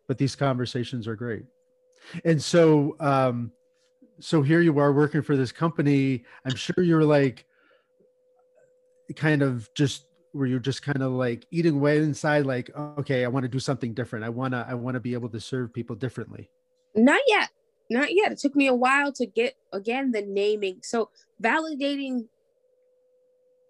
[0.07, 1.45] but these conversations are great.
[2.25, 3.51] And so um
[4.21, 6.25] so here you are working for this company.
[6.45, 7.47] I'm sure you're like
[9.17, 13.29] kind of just were you're just kind of like eating away inside like okay i
[13.29, 14.25] want to do something different.
[14.25, 16.51] I want to i want to be able to serve people differently.
[16.95, 17.51] Not yet.
[17.91, 18.33] Not yet.
[18.33, 20.81] It took me a while to get again the naming.
[20.83, 21.11] So
[21.43, 22.27] validating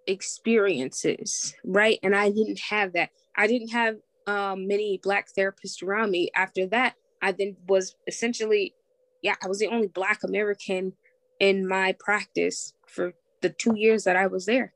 [0.06, 1.98] experiences right?
[2.02, 3.10] And i didn't have that.
[3.36, 6.30] I didn't have um, many black therapists around me.
[6.34, 8.74] After that i then was essentially
[9.22, 10.92] yeah, I was the only Black American
[11.40, 14.72] in my practice for the two years that I was there.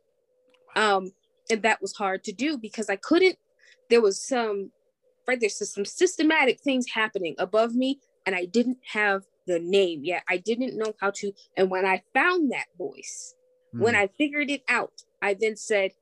[0.76, 1.12] Um,
[1.50, 3.36] and that was hard to do because I couldn't,
[3.90, 4.70] there was some,
[5.26, 10.22] right, there's some systematic things happening above me, and I didn't have the name yet.
[10.28, 11.32] I didn't know how to.
[11.56, 13.34] And when I found that voice,
[13.74, 13.80] mm.
[13.80, 15.92] when I figured it out, I then said,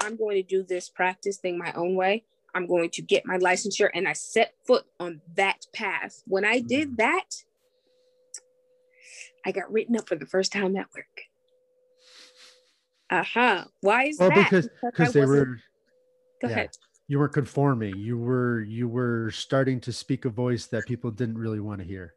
[0.00, 2.24] I'm going to do this practice thing my own way.
[2.54, 3.90] I'm going to get my licensure.
[3.92, 6.22] And I set foot on that path.
[6.26, 6.94] When I did hmm.
[6.96, 7.44] that,
[9.46, 11.06] I got written up for the first time at work.
[13.08, 13.64] Uh huh.
[13.80, 14.50] Why is well, that?
[14.50, 15.60] Because because they were.
[16.42, 16.70] Go yeah, ahead.
[17.06, 17.96] You were conforming.
[17.96, 21.86] You were you were starting to speak a voice that people didn't really want to
[21.86, 22.14] hear,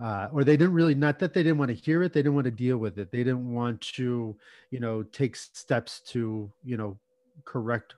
[0.00, 2.12] uh, or they didn't really not that they didn't want to hear it.
[2.12, 3.10] They didn't want to deal with it.
[3.10, 4.36] They didn't want to,
[4.70, 6.96] you know, take steps to you know
[7.44, 7.96] correct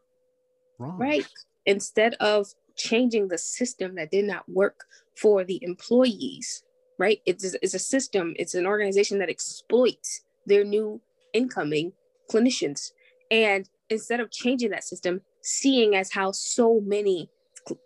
[0.79, 0.97] wrong.
[0.97, 1.29] Right.
[1.67, 6.65] Instead of changing the system that did not work for the employees
[6.99, 7.21] right?
[7.27, 11.01] It's, it's a system, it's an organization that exploits their new
[11.33, 11.93] incoming
[12.31, 12.93] clinicians.
[13.31, 17.31] And instead of changing that system, seeing as how so many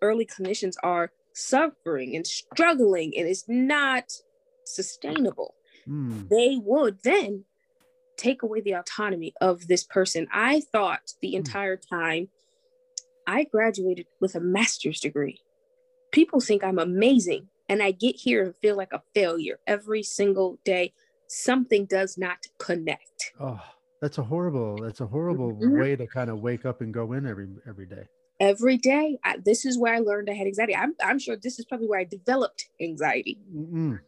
[0.03, 4.12] early clinicians are suffering and struggling and it's not
[4.64, 5.55] sustainable,
[5.88, 6.29] mm.
[6.29, 7.45] they would then
[8.16, 10.27] take away the autonomy of this person.
[10.33, 11.37] I thought the mm.
[11.37, 12.29] entire time
[13.27, 15.40] I graduated with a master's degree.
[16.12, 20.59] People think I'm amazing and I get here and feel like a failure every single
[20.64, 20.92] day.
[21.29, 23.33] Something does not connect.
[23.40, 23.61] Oh,
[24.00, 24.76] that's a horrible.
[24.76, 25.81] That's a horrible mm-hmm.
[25.81, 28.07] way to kind of wake up and go in every every day.
[28.38, 30.76] Every day, I, this is where I learned I had anxiety.
[30.76, 33.38] I'm I'm sure this is probably where I developed anxiety.
[33.52, 33.98] Mm-mm.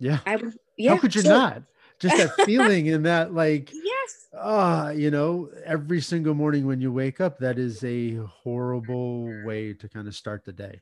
[0.00, 0.20] Yeah.
[0.26, 0.38] I,
[0.76, 0.94] yeah.
[0.94, 1.62] How could you so, not?
[1.98, 4.28] Just that feeling and that like yes.
[4.34, 9.24] Ah, uh, you know, every single morning when you wake up, that is a horrible
[9.44, 10.80] way to kind of start the day.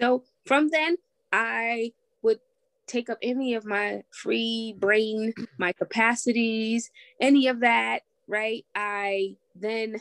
[0.00, 0.96] So from then,
[1.32, 2.40] I would
[2.86, 8.64] take up any of my free brain, my capacities, any of that, right?
[8.74, 10.00] I then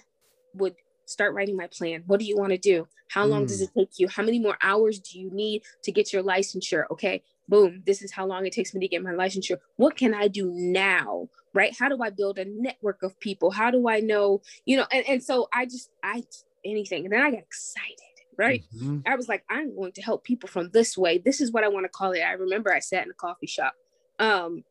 [0.54, 2.04] would start writing my plan.
[2.08, 2.88] What do you want to do?
[3.10, 3.48] How long mm.
[3.48, 4.08] does it take you?
[4.08, 6.86] How many more hours do you need to get your licensure?
[6.92, 9.58] Okay, boom, this is how long it takes me to get my licensure.
[9.76, 11.30] What can I do now?
[11.54, 11.74] Right?
[11.78, 13.52] How do I build a network of people?
[13.52, 14.86] How do I know, you know?
[14.92, 16.24] And, and so I just, I,
[16.66, 17.06] anything.
[17.06, 18.64] And then I got excited right?
[18.76, 19.00] Mm-hmm.
[19.06, 21.18] I was like, I'm going to help people from this way.
[21.18, 22.22] This is what I want to call it.
[22.22, 23.74] I remember I sat in a coffee shop.
[24.20, 24.64] Um,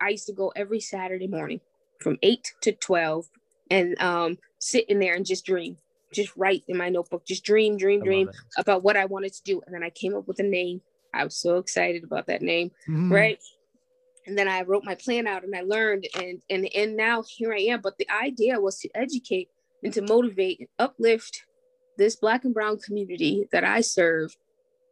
[0.00, 1.60] I used to go every Saturday morning
[2.00, 3.28] from eight to 12
[3.70, 5.76] and um, sit in there and just dream,
[6.12, 9.62] just write in my notebook, just dream, dream, dream about what I wanted to do.
[9.64, 10.82] And then I came up with a name.
[11.14, 13.12] I was so excited about that name, mm-hmm.
[13.12, 13.38] right?
[14.26, 17.52] And then I wrote my plan out and I learned and and and now here
[17.52, 17.80] I am.
[17.80, 19.48] But the idea was to educate
[19.82, 21.42] and to motivate and uplift
[21.98, 24.36] this Black and Brown community that I serve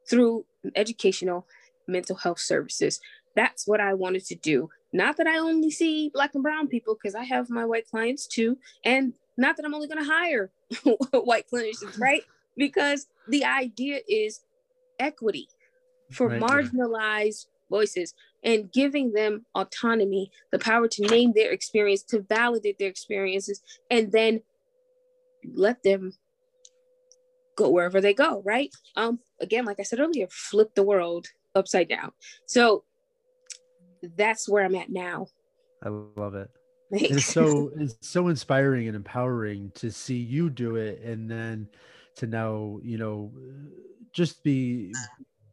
[0.08, 0.44] through
[0.76, 1.46] educational
[1.86, 3.00] mental health services.
[3.36, 4.70] That's what I wanted to do.
[4.92, 8.26] not that I only see black and brown people, because I have my white clients
[8.26, 8.58] too.
[8.84, 10.50] And not that I'm only going to hire
[11.12, 12.22] white clinicians, right?
[12.56, 14.40] Because the idea is
[14.98, 15.48] equity
[16.10, 17.76] for right, marginalized yeah.
[17.76, 23.62] voices and giving them autonomy, the power to name their experience, to validate their experiences,
[23.90, 24.40] and then
[25.54, 26.12] let them
[27.60, 28.70] go wherever they go, right?
[28.96, 32.12] Um, again, like I said earlier, flip the world upside down.
[32.46, 32.84] So
[34.16, 35.26] that's where I'm at now.
[35.82, 36.50] I love it.
[36.92, 41.68] It's so it's so inspiring and empowering to see you do it and then
[42.16, 43.30] to now, you know,
[44.12, 44.92] just be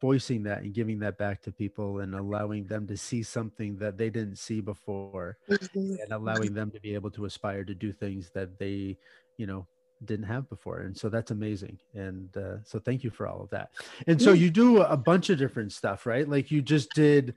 [0.01, 3.97] voicing that and giving that back to people and allowing them to see something that
[3.97, 5.95] they didn't see before mm-hmm.
[6.01, 8.97] and allowing them to be able to aspire to do things that they,
[9.38, 9.68] you know,
[10.06, 13.50] didn't have before and so that's amazing and uh, so thank you for all of
[13.50, 13.72] that.
[14.06, 16.28] And so you do a bunch of different stuff right?
[16.28, 17.36] Like you just did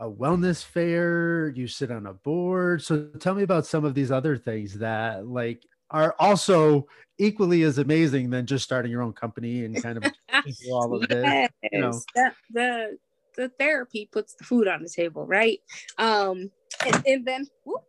[0.00, 4.10] a wellness fair you sit on a board so tell me about some of these
[4.10, 9.64] other things that like are also equally as amazing than just starting your own company
[9.64, 10.12] and kind of
[10.72, 11.50] all of yes.
[11.62, 11.92] this you know?
[12.14, 12.98] the, the
[13.36, 15.60] the therapy puts the food on the table right?
[15.98, 16.50] Um
[16.84, 17.82] and, and then whoop,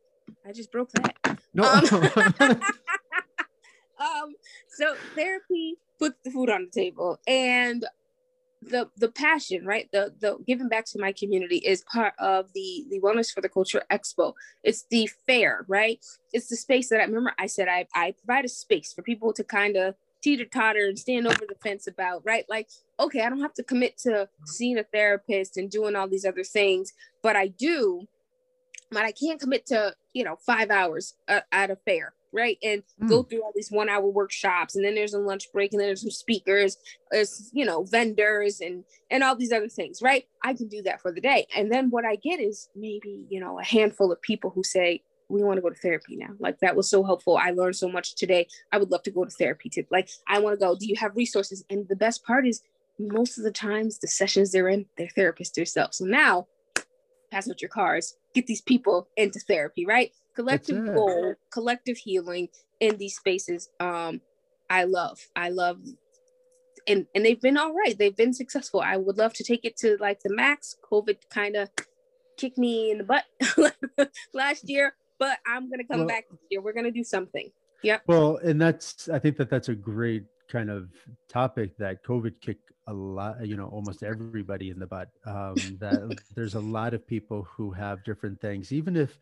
[0.46, 1.16] i just broke that.
[1.54, 1.64] No.
[1.64, 1.82] Um,
[4.00, 4.34] um,
[4.70, 7.86] so therapy puts the food on the table and
[8.62, 9.88] the the passion right?
[9.92, 13.50] The the giving back to my community is part of the the wellness for the
[13.50, 14.34] culture expo.
[14.64, 16.04] It's the fair right?
[16.34, 19.32] It's the space that i remember i said i, I provide a space for people
[19.34, 22.46] to kind of teeter totter and stand over the fence about right?
[22.50, 22.70] Like
[23.00, 26.44] okay i don't have to commit to seeing a therapist and doing all these other
[26.44, 28.08] things but i do
[28.92, 32.58] but i can't commit to you know five hours uh, at a fair right?
[32.64, 33.10] And mm.
[33.10, 34.76] go through all these one hour workshops.
[34.76, 36.78] And then there's a lunch break, and then there's some speakers,
[37.12, 40.26] there's, you know, vendors and and all these other things, right?
[40.44, 41.48] I can do that for the day.
[41.56, 45.02] And then what I get is maybe, you know, a handful of people who say,
[45.30, 46.30] we want to go to therapy now.
[46.40, 47.38] Like that was so helpful.
[47.38, 48.48] I learned so much today.
[48.72, 49.84] I would love to go to therapy too.
[49.92, 50.76] Like I want to go.
[50.76, 51.66] Do you have resources?
[51.70, 52.62] And the best part is
[53.00, 55.98] most of the times the sessions they're in, their therapist themselves.
[55.98, 56.48] So now
[57.32, 60.12] pass out your cards, get these people into therapy, right?
[60.38, 63.70] Collective goal, collective healing in these spaces.
[63.80, 64.22] Um,
[64.70, 65.80] I love, I love,
[66.88, 67.98] and and they've been all right.
[67.98, 68.82] They've been successful.
[68.82, 70.76] I would love to take it to like the max.
[70.90, 71.70] COVID kind of
[72.38, 73.26] kicked me in the butt
[74.34, 76.62] last year, but I'm gonna come well, back this year.
[76.62, 77.50] We're gonna do something.
[77.84, 77.98] Yeah.
[78.08, 80.90] Well, and that's I think that that's a great kind of
[81.28, 85.10] topic that COVID kicked a lot, you know, almost everybody in the butt.
[85.26, 89.20] Um, that there's a lot of people who have different things, even if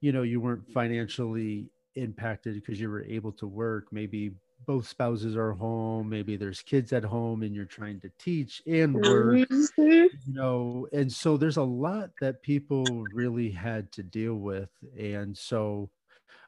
[0.00, 3.86] you know you weren't financially impacted because you were able to work.
[3.92, 4.32] Maybe
[4.66, 6.08] both spouses are home.
[6.08, 9.82] Maybe there's kids at home and you're trying to teach and work mm-hmm.
[9.82, 14.70] you know and so there's a lot that people really had to deal with.
[14.98, 15.90] And so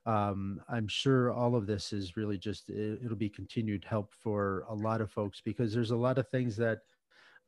[0.06, 4.64] um, i'm sure all of this is really just it, will be continued help for
[4.70, 6.80] a lot of folks because there's a lot of things that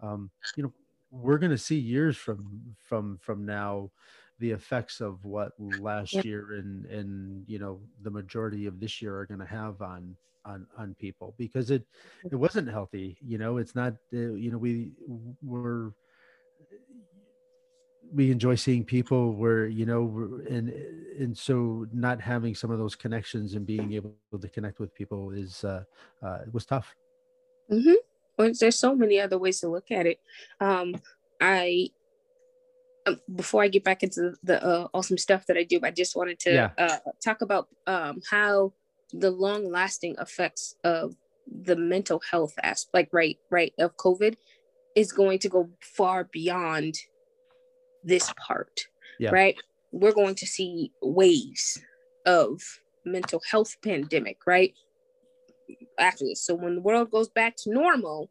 [0.00, 0.72] um, you know
[1.10, 3.90] we're going to see years from from from now
[4.42, 6.24] the effects of what last yep.
[6.24, 10.16] year and and you know the majority of this year are going to have on
[10.44, 11.86] on on people because it
[12.30, 14.90] it wasn't healthy you know it's not uh, you know we
[15.42, 15.94] were
[18.12, 20.70] we enjoy seeing people where you know and
[21.20, 25.30] and so not having some of those connections and being able to connect with people
[25.30, 25.84] is uh,
[26.24, 26.96] uh it was tough
[27.70, 27.94] mm-hmm.
[28.36, 30.18] well, there's so many other ways to look at it
[30.60, 30.96] um
[31.40, 31.88] i
[33.06, 36.16] um, before I get back into the uh, awesome stuff that I do, I just
[36.16, 36.70] wanted to yeah.
[36.78, 38.72] uh, talk about um, how
[39.12, 41.14] the long lasting effects of
[41.46, 44.36] the mental health aspect, like right, right, of COVID
[44.94, 46.94] is going to go far beyond
[48.04, 48.86] this part,
[49.18, 49.30] yeah.
[49.30, 49.56] right?
[49.90, 51.80] We're going to see waves
[52.24, 52.60] of
[53.04, 54.74] mental health pandemic, right?
[55.98, 56.44] After this.
[56.44, 58.30] So when the world goes back to normal,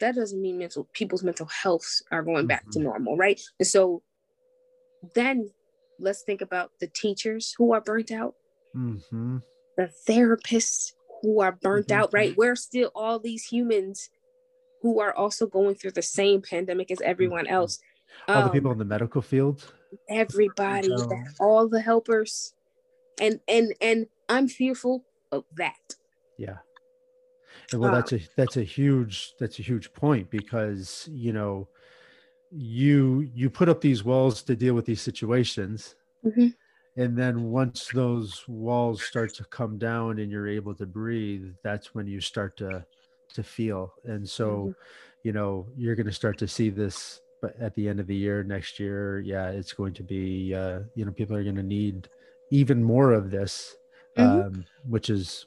[0.00, 2.72] that doesn't mean mental people's mental health are going back mm-hmm.
[2.72, 3.40] to normal, right?
[3.58, 4.02] And so
[5.14, 5.50] then
[5.98, 8.34] let's think about the teachers who are burnt out,
[8.74, 9.38] mm-hmm.
[9.76, 10.92] the therapists
[11.22, 12.00] who are burnt mm-hmm.
[12.00, 12.36] out, right?
[12.36, 14.10] We're still all these humans
[14.82, 17.54] who are also going through the same pandemic as everyone mm-hmm.
[17.54, 17.80] else.
[18.26, 19.72] All um, the people in the medical field,
[20.08, 20.90] everybody,
[21.40, 22.54] all the helpers,
[23.20, 25.96] and and and I'm fearful of that.
[26.38, 26.58] Yeah.
[27.74, 31.68] Well, that's a that's a huge that's a huge point because you know
[32.50, 35.94] you you put up these walls to deal with these situations,
[36.24, 36.48] mm-hmm.
[36.96, 41.94] and then once those walls start to come down and you're able to breathe, that's
[41.94, 42.84] when you start to
[43.34, 43.92] to feel.
[44.04, 44.70] And so, mm-hmm.
[45.24, 48.14] you know, you're going to start to see this but at the end of the
[48.14, 51.62] year next year yeah it's going to be uh you know people are going to
[51.62, 52.08] need
[52.50, 53.76] even more of this
[54.16, 54.46] Mhm.
[54.46, 55.46] um which is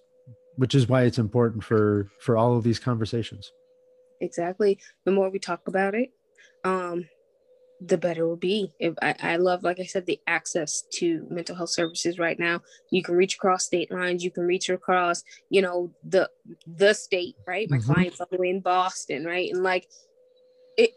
[0.56, 3.52] which is why it's important for for all of these conversations.
[4.20, 4.80] Exactly.
[5.06, 6.10] The more we talk about it
[6.64, 7.08] um
[7.84, 8.72] the better it will be.
[8.80, 12.62] If I, I love like i said the access to mental health services right now.
[12.92, 14.24] You can reach across state lines.
[14.24, 16.30] You can reach across you know the
[16.68, 17.70] the state right?
[17.70, 17.86] My Mhm.
[17.86, 19.50] clients all the way in boston right?
[19.52, 19.88] And like
[20.78, 20.92] it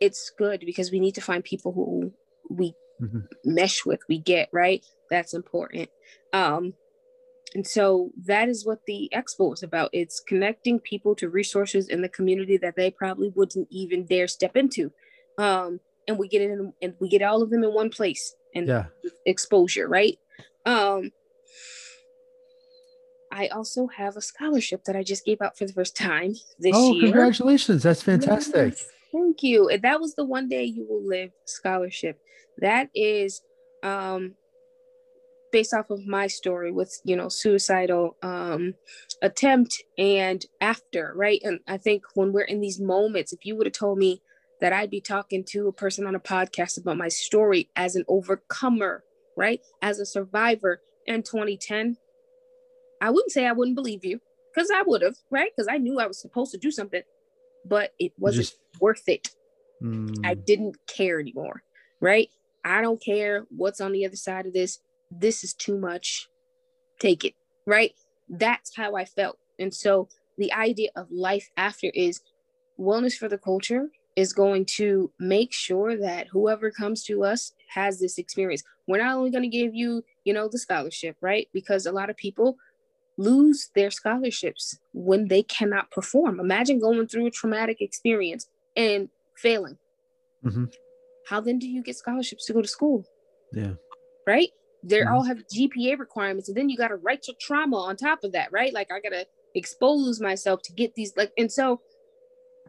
[0.00, 2.12] it's good because we need to find people who
[2.50, 3.28] we Mhm.
[3.44, 4.84] mesh with we get right?
[5.10, 5.90] That's important.
[6.32, 6.74] Um
[7.56, 9.88] and so that is what the expo is about.
[9.94, 14.58] It's connecting people to resources in the community that they probably wouldn't even dare step
[14.58, 14.92] into.
[15.38, 18.34] Um and we get it in and we get all of them in one place
[18.54, 18.84] and yeah.
[19.24, 20.18] exposure right?
[20.66, 21.10] Um
[23.32, 26.72] i also have a scholarship that i just gave out for the first time this
[26.74, 27.06] oh year.
[27.06, 27.82] Oh, congratulations.
[27.82, 28.74] That's fantastic.
[28.74, 29.68] Yes, Thank you.
[29.68, 32.20] And that was the one day you will live scholarship.
[32.58, 33.40] That is
[33.82, 34.34] um
[35.56, 38.74] based off of my story with you know suicidal um
[39.22, 41.40] attempt and after, right?
[41.42, 44.20] And I think when we're in these moments, if you would have told me
[44.60, 48.04] that I'd be talking to a person on a podcast about my story as an
[48.06, 49.02] overcomer,
[49.34, 49.60] right?
[49.80, 51.96] As a survivor in 2010,
[53.00, 54.20] I wouldn't say I wouldn't believe you
[54.54, 55.50] because I would have, right?
[55.56, 57.02] Because I knew I was supposed to do something,
[57.64, 59.26] but it wasn't just worth it.
[59.82, 61.62] mm, I didn't care anymore,
[61.98, 62.28] right?
[62.62, 64.80] I don't care what's on the other side of this.
[65.10, 66.28] This is too much.
[67.00, 67.34] Take it,
[67.66, 67.92] right?
[68.28, 69.38] That's how I felt.
[69.58, 72.20] And so the idea of life after is
[72.78, 78.00] wellness for the culture is going to make sure that whoever comes to us has
[78.00, 78.62] this experience.
[78.86, 81.48] We're not only going to give you, you know, the scholarship, right?
[81.52, 82.56] Because a lot of people
[83.18, 86.40] lose their scholarships when they cannot perform.
[86.40, 89.78] Imagine going through a traumatic experience and failing.
[90.44, 90.72] Mhm.
[91.26, 93.04] How then do you get scholarships to go to school?
[93.52, 93.74] yeah
[94.26, 94.50] Right?
[94.88, 95.10] They Mhm.
[95.10, 98.32] all have GPA requirements, and then you got to write your trauma on top of
[98.32, 98.72] that, right?
[98.72, 101.80] Like I gotta expose myself to get these, like, and so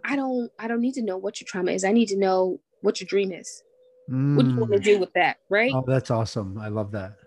[0.04, 1.84] I don't, I don't need to know what your trauma is.
[1.84, 3.64] I need to know what your dream is.
[4.36, 4.84] What do you want to Mm.
[4.84, 5.72] do with that, right?
[5.76, 7.18] oh that's awesome i love that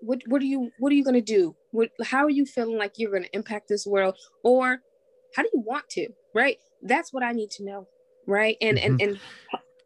[0.00, 1.56] what what are you what are you gonna do?
[1.72, 4.80] What how are you feeling like you're gonna impact this world, or
[5.34, 6.08] how do you want to?
[6.34, 6.58] Right.
[6.82, 7.88] That's what I need to know.
[8.26, 8.56] Right.
[8.60, 9.18] And and and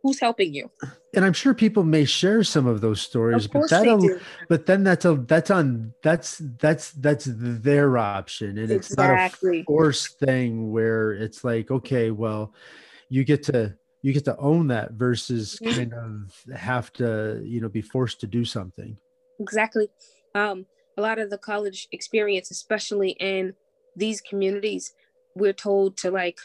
[0.03, 0.71] who's helping you?
[1.15, 3.99] and i'm sure people may share some of those stories Of but course they that'll
[4.09, 4.21] do.
[4.49, 9.11] but then that's a that's on that's that's that's their option and it's not
[9.45, 12.55] a forced thing where it's like okay well
[13.11, 15.75] you get to you get to own that versus Mhm.
[15.75, 18.97] kind of have to you know be forced to do something
[19.41, 19.89] Exactly.
[20.35, 23.55] Um, a lot of the college experience, especially in
[23.97, 24.95] these communities,
[25.35, 26.39] we're told to like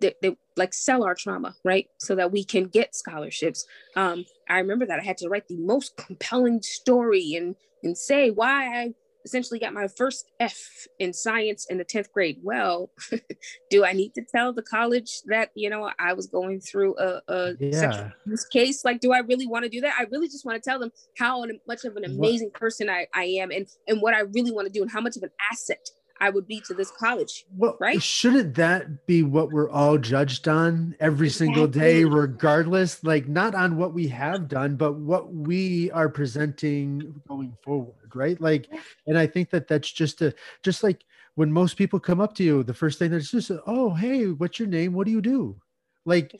[0.00, 1.86] they, they like sell our trauma, right?
[1.98, 3.66] So that we can get scholarships.
[3.96, 8.30] Um, I remember that I had to write the most compelling story and and say
[8.30, 8.94] why I
[9.24, 10.58] essentially got my first F
[10.98, 12.38] in science in the 10th grade.
[12.42, 12.90] Well,
[13.70, 17.20] do I need to tell the college that, you know, I was going through a,
[17.28, 18.84] a sexual yeah abuse case?
[18.84, 19.94] Like, do I really want to do that?
[19.98, 23.06] I really just want to tell them how much of an What- amazing person I,
[23.14, 25.30] I am and, and what I really want to do and how much of an
[25.52, 25.90] asset
[26.20, 27.44] I would be to this college.
[27.56, 28.02] well right?
[28.02, 33.04] shouldn't that be what we're all judged on every single day regardless?
[33.04, 38.40] Like not on what we have done but what we are presenting going forward right?
[38.40, 38.68] Like
[39.06, 41.04] and i think that that's just a just like
[41.34, 44.58] when most people come up to you the first thing that's just oh hey what's
[44.58, 44.92] your name?
[44.92, 45.56] What do you do?
[46.04, 46.34] Like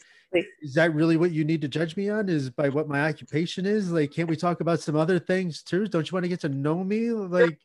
[0.63, 3.65] is that really what you need to judge me on is by what my occupation
[3.67, 3.91] is?
[3.91, 5.87] Like can't we talk about some other things too?
[5.87, 7.11] Don't you want to get to know me?
[7.11, 7.59] Like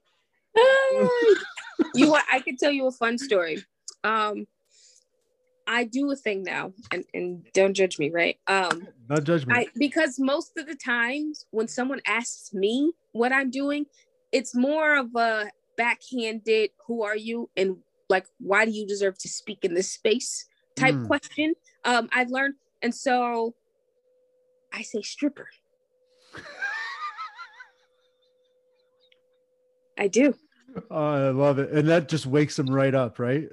[1.96, 3.64] you want I could tell you a fun story.
[4.04, 4.46] Um
[5.66, 8.38] I do a thing now and, and don't judge me, right?
[8.48, 13.50] Um no judgment I because most of the times when someone asks me what I'm
[13.50, 13.86] doing,
[14.32, 17.78] it's more of a backhanded who are you and
[18.10, 21.08] like why do you deserve to speak in this space type Mm.
[21.08, 21.54] question.
[21.86, 23.56] Um I've learned and so
[24.74, 25.48] I say stripper.
[29.98, 30.34] I do.
[30.92, 33.50] Oh, i love it and that just wakes them right up right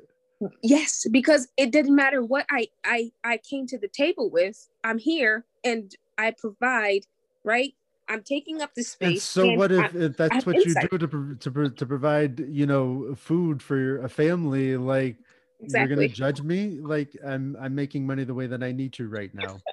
[0.63, 4.69] Yes, because it didn't matter what I I I came to the table with.
[4.85, 7.03] I'm here and I provide,
[7.45, 7.75] right?
[8.09, 9.09] I'm taking up the space.
[9.09, 10.89] And so, and what if, if that's what insight.
[10.93, 14.77] you do to, to to provide, you know, food for your, a family?
[14.77, 15.19] Like,
[15.61, 16.79] you're gonna judge me?
[16.81, 19.61] Like, I'm I'm making money the way that I need to right now.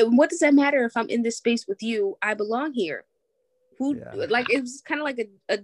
[0.00, 2.16] What does that matter if I'm in this space with you?
[2.20, 3.04] I belong here.
[3.78, 4.26] Who Yeah.
[4.28, 5.56] like it was kind of like a, a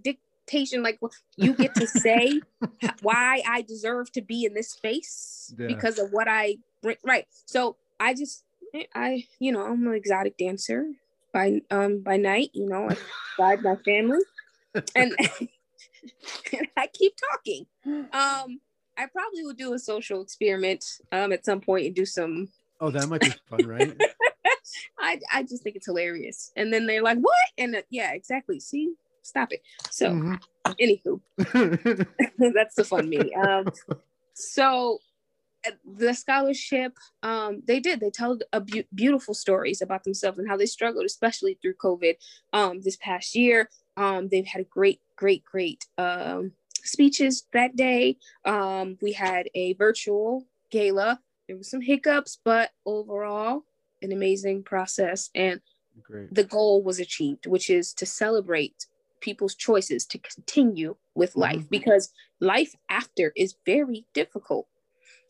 [0.47, 2.41] dictation, like well, you get to say
[3.03, 5.67] why I deserve to be in this space Yeah.
[5.69, 6.97] because of what I bring.
[7.05, 7.27] Right.
[7.47, 8.45] So I just
[8.95, 10.87] I you know I'm an exotic dancer
[11.33, 12.51] by um by night.
[12.53, 12.97] You know I
[13.39, 14.21] guide my family,
[14.95, 15.15] and,
[16.53, 17.67] and I keep talking.
[18.15, 18.61] Um,
[18.97, 22.49] I probably would do a social experiment um at some point and do some.
[22.81, 23.97] Oh, that might be fun, right?
[24.99, 26.51] I I just think it's hilarious.
[26.57, 28.61] And then they're like, "What?" And uh, yeah, exactly.
[28.61, 28.95] See,
[29.25, 29.63] stop it.
[29.91, 30.73] So, mm-hmm.
[30.81, 31.21] anywho,
[32.55, 33.35] that's the fun me.
[33.35, 33.67] Um,
[34.35, 34.99] so
[35.85, 38.01] the scholarship, um, they did.
[38.01, 42.15] They told a be- beautiful stories about themselves and how they struggled, especially through COVID.
[42.53, 46.53] Um, this past year, um, they've had a great, great, great um,
[46.83, 48.19] speeches that day.
[48.45, 51.21] Um, we had a virtual gala.
[51.49, 53.65] There was some hiccups, but overall,
[54.03, 55.31] an amazing process.
[55.35, 55.61] And
[56.03, 56.35] Great.
[56.35, 58.87] the goal was achieved, which is to celebrate
[59.25, 61.79] people's choices to continue with life mm-hmm.
[61.79, 64.69] because life after is very difficult.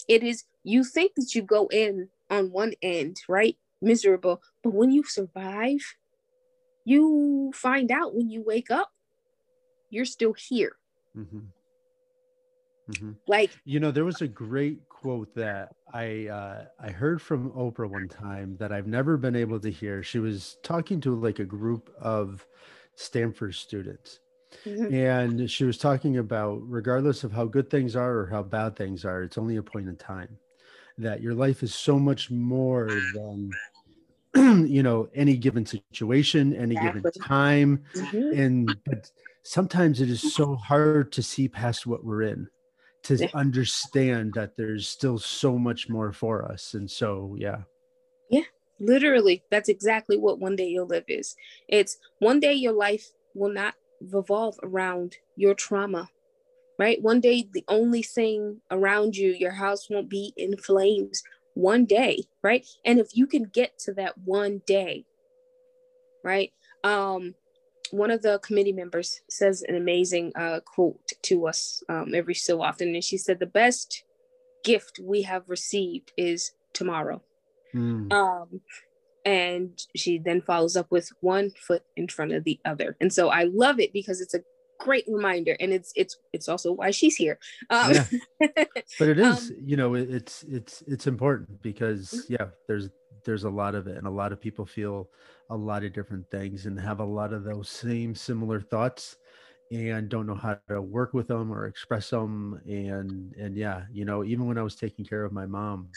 [0.08, 3.56] It is, you think that you go in on one end, right?
[3.80, 4.42] Miserable.
[4.64, 5.94] But when you survive,
[6.84, 8.90] you find out when you wake up,
[9.90, 10.76] you're still here.
[11.16, 11.46] Mm-hmm.
[12.90, 13.12] Mm-hmm.
[13.26, 17.88] Like you know, there was a great quote that I uh, I heard from Oprah
[17.88, 20.02] one time that I've never been able to hear.
[20.02, 22.46] She was talking to like a group of
[22.96, 24.20] Stanford students,
[24.64, 24.94] mm-hmm.
[24.94, 29.04] and she was talking about regardless of how good things are or how bad things
[29.04, 30.38] are, it's only a point in time.
[30.98, 33.50] That your life is so much more than
[34.68, 37.00] you know any given situation, any exactly.
[37.02, 38.40] given time, mm-hmm.
[38.40, 39.10] and but
[39.42, 42.48] sometimes it is so hard to see past what we're in
[43.04, 43.28] to yeah.
[43.34, 46.74] understand that there's still so much more for us.
[46.74, 47.58] And so, yeah.
[48.80, 49.42] Literally.
[49.50, 51.36] That's exactly what one day you'll live is.
[51.68, 56.10] It's one day your life will not revolve around your trauma,
[56.78, 57.00] right?
[57.00, 61.22] One day, the only thing around you, your house won't be in flames
[61.54, 62.66] one day, right?
[62.84, 65.04] And if you can get to that one day,
[66.24, 66.52] right?
[66.82, 67.34] Um,
[67.90, 72.62] one of the committee members says an amazing uh, quote to us um, every so
[72.62, 74.04] often, and she said, "The best
[74.64, 77.22] gift we have received is tomorrow."
[77.74, 78.12] Mm.
[78.12, 78.60] Um,
[79.24, 83.30] and she then follows up with one foot in front of the other, and so
[83.30, 84.42] I love it because it's a
[84.78, 87.38] great reminder, and it's it's it's also why she's here.
[87.70, 88.04] Um, yeah.
[88.98, 92.34] but it is, um, you know, it's it's it's important because mm-hmm.
[92.34, 92.90] yeah, there's
[93.24, 95.08] there's a lot of it and a lot of people feel
[95.50, 99.16] a lot of different things and have a lot of those same similar thoughts
[99.72, 104.04] and don't know how to work with them or express them and and yeah you
[104.04, 105.88] know even when i was taking care of my mom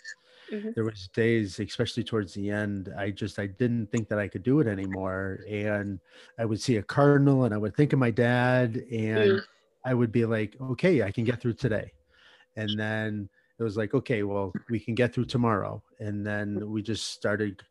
[0.52, 0.70] mm-hmm.
[0.76, 4.44] there was days especially towards the end i just i didn't think that i could
[4.44, 6.00] do it anymore and
[6.40, 9.42] i would see a cardinal and i would think of my dad and mm.
[9.86, 11.92] i would be like okay i can get through today
[12.56, 13.30] and then
[13.60, 17.64] it was like okay well we can get through tomorrow and then we just started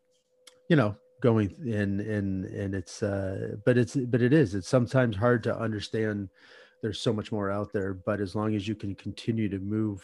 [0.69, 5.17] you know going in and and it's uh but it's but it is it's sometimes
[5.17, 6.29] hard to understand
[6.83, 10.01] there's so much more out there but as long as you can continue to move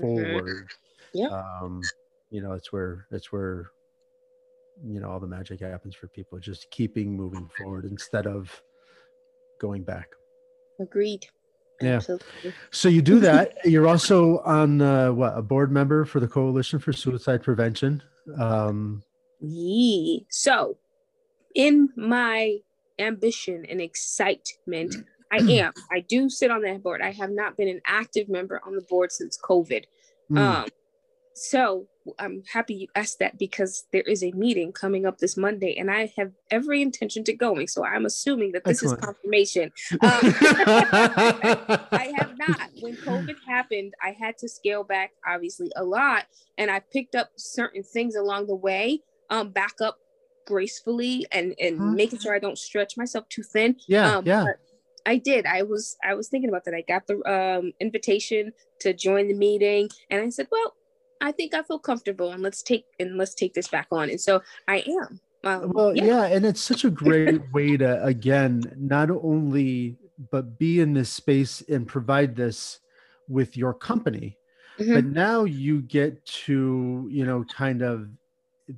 [0.00, 0.02] mm-hmm.
[0.02, 0.68] forward
[1.14, 1.18] mm-hmm.
[1.18, 1.80] yeah um
[2.30, 3.70] you know it's where it's where
[4.84, 8.62] you know all the magic happens for people just keeping moving forward instead of
[9.60, 10.08] going back
[10.80, 11.26] agreed
[11.80, 11.96] yeah.
[11.96, 12.52] Absolutely.
[12.70, 13.58] So you do that.
[13.64, 18.02] You're also on uh, what a board member for the Coalition for Suicide Prevention.
[18.36, 19.02] Um,
[19.40, 20.18] yeah.
[20.28, 20.76] So,
[21.54, 22.58] in my
[22.98, 24.96] ambition and excitement,
[25.30, 25.72] I am.
[25.92, 27.00] I do sit on that board.
[27.00, 29.84] I have not been an active member on the board since COVID.
[30.30, 30.38] Mm.
[30.38, 30.68] Um,
[31.34, 31.86] so
[32.18, 35.90] I'm happy you asked that because there is a meeting coming up this Monday, and
[35.90, 37.68] I have every intention to going.
[37.68, 38.98] So I'm assuming that this Excellent.
[38.98, 39.72] is confirmation.
[40.00, 40.20] Um,
[41.92, 42.70] I have not.
[42.80, 46.24] When COVID happened, I had to scale back obviously a lot,
[46.56, 49.00] and I picked up certain things along the way.
[49.30, 49.98] Um, back up
[50.46, 51.84] gracefully and and huh?
[51.84, 53.76] making sure I don't stretch myself too thin.
[53.86, 54.46] Yeah, um, yeah.
[55.06, 55.46] I did.
[55.46, 56.74] I was I was thinking about that.
[56.74, 60.74] I got the um, invitation to join the meeting, and I said, "Well,
[61.20, 64.10] I think I feel comfortable and let's take and let's take this back on.
[64.10, 65.20] And so I am.
[65.44, 66.04] Um, well, yeah.
[66.04, 69.96] yeah, and it's such a great way to again not only
[70.30, 72.80] but be in this space and provide this
[73.28, 74.36] with your company,
[74.78, 74.94] mm-hmm.
[74.94, 78.08] but now you get to you know kind of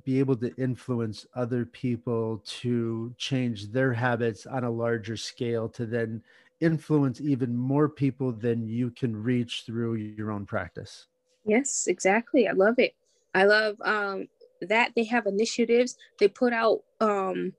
[0.03, 5.85] be able to influence other people to change their habits on a larger scale to
[5.85, 6.21] then
[6.61, 11.07] influence even more people than you can reach through your own practice.
[11.45, 12.47] Yes, exactly.
[12.47, 12.93] I love it.
[13.33, 14.27] I love um,
[14.61, 15.97] that they have initiatives.
[16.19, 17.53] They put out um,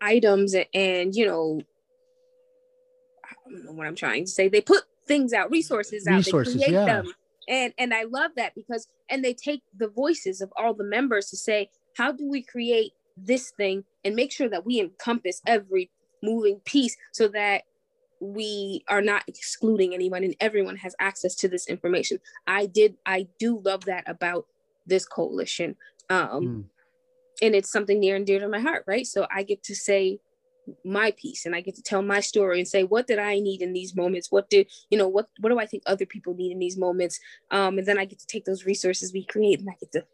[0.00, 1.60] items and, and, you know,
[3.24, 4.48] I don't know what I'm trying to say.
[4.48, 6.18] They put things out, resources out.
[6.18, 6.84] Resources, they create yeah.
[6.86, 7.12] them
[7.48, 11.26] and and i love that because and they take the voices of all the members
[11.30, 15.90] to say how do we create this thing and make sure that we encompass every
[16.22, 17.62] moving piece so that
[18.20, 22.18] we are not excluding anyone and everyone has access to this information.
[22.46, 24.46] I did i do love that about
[24.86, 25.76] this coalition.
[26.08, 26.64] Um mm.
[27.42, 29.06] and it's something near and dear to my heart right?
[29.06, 30.20] So i get to say
[30.84, 33.62] my piece and I get to tell my story and say what did I need
[33.62, 34.32] in these moments?
[34.32, 37.20] What did you know what what do I think other people need in these moments?
[37.50, 40.04] Um and then I get to take those resources we create and I get to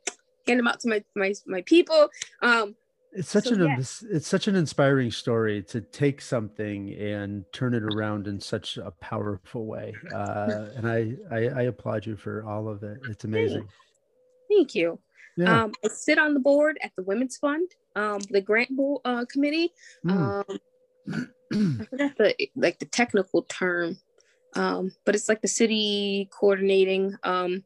[0.46, 2.09] hand them out to my my, my people.
[2.42, 2.76] Um
[3.14, 3.76] it's such so, an yeah.
[3.78, 8.90] it's such an inspiring story to take something and turn it around in such a
[9.00, 13.68] powerful way uh and I, I i applaud you for all of it it's amazing
[14.48, 14.98] thank you
[15.36, 15.64] yeah.
[15.64, 19.24] Um, I sit on the board at the Women's Fund, um, the grant board, uh,
[19.30, 19.72] committee.
[20.04, 20.44] Mm.
[20.50, 21.30] Um,
[21.80, 23.98] I forgot the like the technical term,
[24.54, 27.64] um, but it's like the city coordinating um,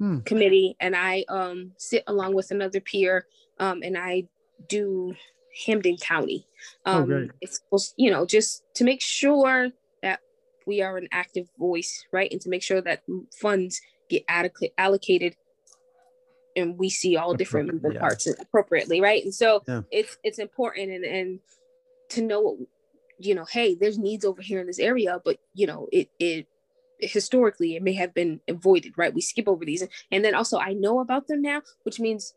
[0.00, 0.24] mm.
[0.24, 3.26] committee, and I um, sit along with another peer,
[3.58, 4.24] um, and I
[4.68, 5.14] do
[5.66, 6.46] Hampden County.
[6.86, 9.70] Oh, um, oh, it's supposed, you know, just to make sure
[10.02, 10.20] that
[10.66, 13.02] we are an active voice, right, and to make sure that
[13.40, 15.36] funds get adequate allocated
[16.56, 18.00] and we see all different moving yeah.
[18.00, 19.80] parts appropriately right and so yeah.
[19.90, 21.40] it's it's important and and
[22.10, 22.58] to know what
[23.18, 26.46] you know hey there's needs over here in this area but you know it it
[27.00, 30.72] historically it may have been avoided right we skip over these and then also i
[30.72, 32.34] know about them now which means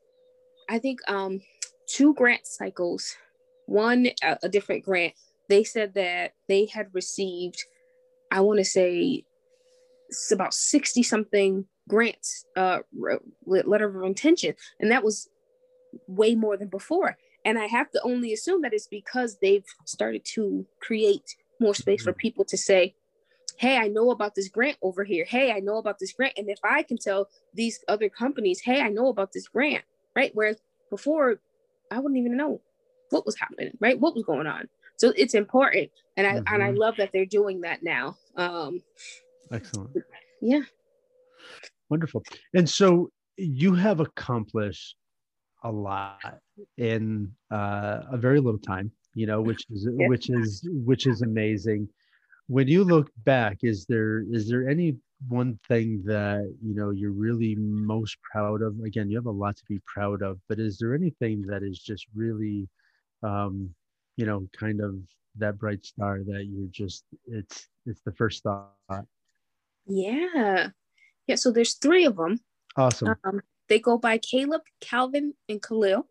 [0.69, 1.39] i think um
[1.87, 3.15] two grant cycles
[3.65, 5.13] one a, a different grant
[5.49, 7.63] they said that they had received
[8.31, 9.23] i want to say
[10.09, 12.79] it's about 60 something grants uh
[13.45, 15.29] letter of intention and that was
[16.07, 17.17] way more than before.
[17.45, 22.03] And i have to only assume that it's because they've started to create more space
[22.03, 22.19] for mm-hmm.
[22.19, 22.95] people to say
[23.57, 25.25] hey i know about this grant over here.
[25.25, 26.33] Hey i know about this grant.
[26.37, 30.31] And if i can tell these other companies hey i know about this grant right?
[30.33, 30.57] Whereas
[30.89, 31.39] before
[31.91, 32.61] i wouldn't even know
[33.09, 34.67] what was happening right what was going on
[34.97, 36.53] so it's important and i mm-hmm.
[36.53, 36.79] and i mm-hmm.
[36.79, 38.81] love that they're doing that now um
[39.51, 39.91] excellent
[40.41, 40.61] yeah
[41.89, 42.23] Wonderful.
[42.53, 44.95] And so you have accomplished
[45.63, 46.39] a lot
[46.77, 50.07] in uh, a very little time, you know, which is yeah.
[50.07, 51.87] which is which is amazing.
[52.47, 54.97] When you look back, is there is there any
[55.27, 58.79] one thing that you know you're really most proud of?
[58.81, 61.79] Again, you have a lot to be proud of, but is there anything that is
[61.79, 62.67] just really,
[63.23, 63.73] um,
[64.17, 64.95] you know, kind of
[65.37, 69.05] that bright star that you're just it's it's the first thought?
[69.85, 70.69] Yeah,
[71.27, 72.39] yeah, so there's three of them.
[72.77, 73.15] Awesome.
[73.23, 76.07] Um, they go by Caleb, Calvin, and Khalil.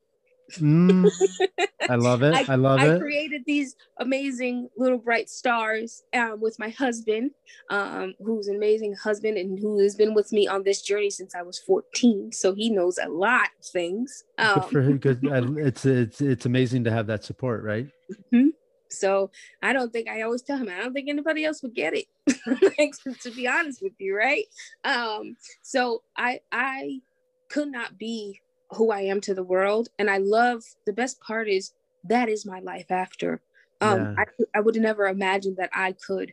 [0.53, 1.11] Mm,
[1.89, 2.35] I love it.
[2.35, 2.97] I, I love I it.
[2.97, 7.31] I created these amazing little bright stars um, with my husband,
[7.71, 11.35] um, who's an amazing husband and who has been with me on this journey since
[11.35, 12.33] I was 14.
[12.33, 14.25] So he knows a lot of things.
[14.39, 14.99] Um, good for him.
[14.99, 15.21] Good.
[15.59, 17.87] it's it's it's amazing to have that support, right?
[18.33, 18.49] Mm-hmm.
[18.91, 19.31] So
[19.63, 22.07] I don't think I always tell him I don't think anybody else would get it.
[22.79, 24.45] like, to be honest with you, right?
[24.85, 27.01] Um, so I I
[27.49, 28.41] could not be
[28.75, 31.73] who I am to the world, and I love the best part is
[32.05, 33.41] that is my life after.
[33.81, 34.15] Um, yeah.
[34.19, 36.33] I I would never imagine that I could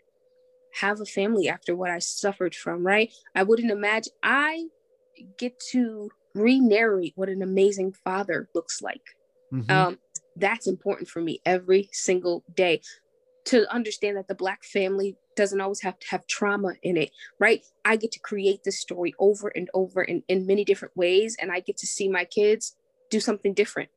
[0.80, 2.86] have a family after what I suffered from.
[2.86, 3.12] Right?
[3.36, 4.66] I wouldn't imagine I
[5.38, 9.02] get to re-narrate what an amazing father looks like.
[9.54, 9.70] Mm-hmm.
[9.70, 10.00] Um,
[10.36, 12.82] that's important for me every single day
[13.46, 17.64] to understand that the black family doesn't always have to have trauma in it right?
[17.86, 21.52] I get to create this story over and over in, in many different ways and
[21.52, 22.76] i get to see my kids
[23.10, 23.90] do something different.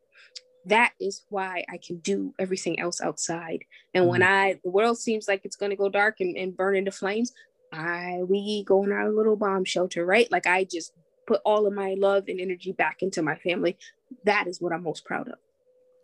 [0.67, 3.65] That is why i can do everything else outside.
[3.93, 4.11] And mm-hmm.
[4.11, 6.93] when i the world seems like it's going to go dark and, and burn into
[6.93, 7.33] flames
[7.73, 10.31] i we go in our little bomb shelter right?
[10.31, 10.93] Like i just
[11.27, 13.77] put all of my love and energy back into my family.
[14.25, 15.39] That is what i'm most proud of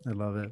[0.07, 0.51] I love it.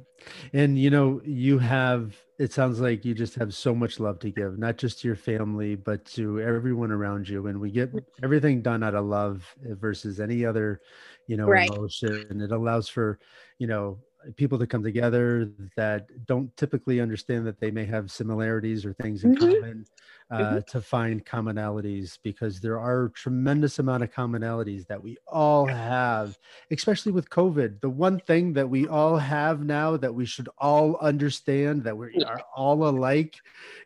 [0.52, 4.30] And you know, you have it sounds like you just have so much love to
[4.30, 7.48] give, not just to your family, but to everyone around you.
[7.48, 7.92] And we get
[8.22, 10.80] everything done out of love versus any other,
[11.26, 11.70] you know, right.
[11.70, 12.26] emotion.
[12.30, 13.18] And it allows for,
[13.58, 13.98] you know,
[14.36, 19.24] people that come together that don't typically understand that they may have similarities or things
[19.24, 19.52] in mm-hmm.
[19.52, 19.86] common
[20.30, 20.58] uh, mm-hmm.
[20.68, 26.38] to find commonalities because there are tremendous amount of commonalities that we all have
[26.70, 30.96] especially with covid the one thing that we all have now that we should all
[30.98, 33.36] understand that we are all alike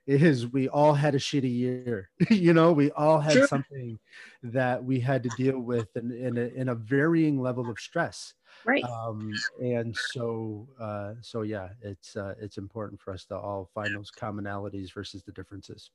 [0.07, 3.47] is we all had a shitty year you know we all had sure.
[3.47, 3.99] something
[4.43, 8.35] that we had to deal with in, in, a, in a varying level of stress
[8.65, 13.69] right um, and so uh, so yeah it's uh, it's important for us to all
[13.75, 15.91] find those commonalities versus the differences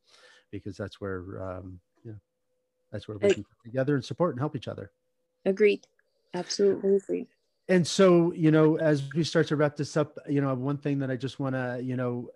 [0.52, 2.14] because that's where um, yeah
[2.92, 4.92] that's where we can come together and support and help each other.
[5.46, 5.86] Agreed.
[6.34, 7.28] Absolutely agreed.
[7.68, 11.00] And so, you know, as we start to wrap this up, you know, one thing
[11.00, 12.30] that I just want to, you know,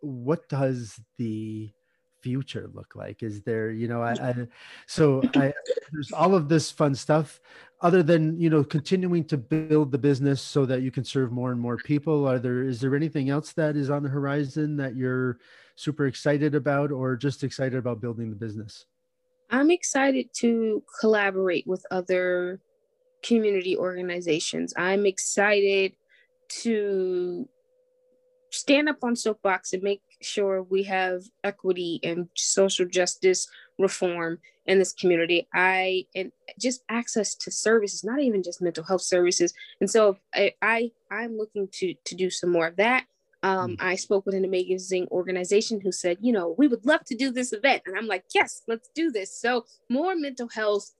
[0.00, 1.70] what does the
[2.22, 3.22] future look like?
[3.22, 4.34] Is there, you know, I, I
[4.86, 5.52] so I
[5.92, 7.40] there's all of this fun stuff.
[7.80, 11.52] Other than you know continuing to build the business so that you can serve more
[11.52, 14.96] and more people, are there is there anything else that is on the horizon that
[14.96, 15.38] you're
[15.76, 18.86] super excited about, or just excited about building the business?
[19.50, 22.60] I'm excited to collaborate with other
[23.22, 24.74] community organizations.
[24.76, 25.94] I'm excited
[26.62, 27.48] to
[28.50, 33.48] stand up on soapbox and make sure we have equity and social justice
[33.78, 39.02] reform in this community i and just access to services not even just mental health
[39.02, 43.04] services and so i, I i'm looking to to do some more of that
[43.42, 43.82] um, mm.
[43.82, 47.30] I spoke with an amazing organization who said, you know, we would love to do
[47.30, 47.82] this event.
[47.86, 49.32] And I'm like, yes, let's do this.
[49.32, 50.90] So more mental health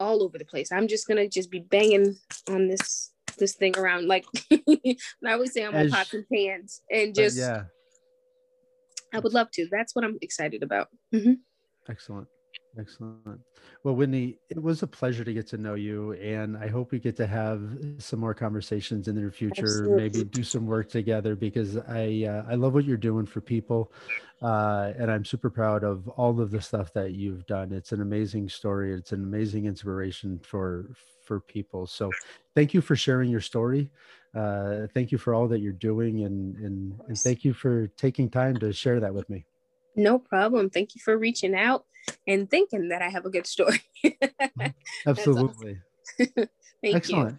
[0.00, 0.72] all over the place.
[0.72, 2.16] I'm just gonna just be banging
[2.48, 7.38] on this this thing around like I always say I'm pots and pans and just
[7.38, 7.64] yeah.
[9.12, 9.68] I would love to.
[9.70, 10.88] That's what I'm excited about.
[11.14, 11.34] Mm-hmm.
[11.88, 12.28] Excellent.
[12.78, 13.40] Excellent.
[13.84, 16.98] Well, Whitney, it was a pleasure to get to know you, and I hope we
[16.98, 17.60] get to have
[17.98, 19.64] some more conversations in the future.
[19.64, 20.02] Absolutely.
[20.02, 23.92] Maybe do some work together because I uh, I love what you're doing for people,
[24.40, 27.72] uh, and I'm super proud of all of the stuff that you've done.
[27.72, 28.94] It's an amazing story.
[28.94, 30.94] It's an amazing inspiration for
[31.26, 31.86] for people.
[31.86, 32.10] So,
[32.54, 33.90] thank you for sharing your story.
[34.34, 38.30] Uh, thank you for all that you're doing, and and and thank you for taking
[38.30, 39.44] time to share that with me.
[39.94, 40.70] No problem.
[40.70, 41.84] Thank you for reaching out
[42.26, 43.82] and thinking that I have a good story.
[45.06, 45.78] Absolutely.
[46.18, 46.48] Thank
[46.82, 47.32] Excellent.
[47.32, 47.38] You.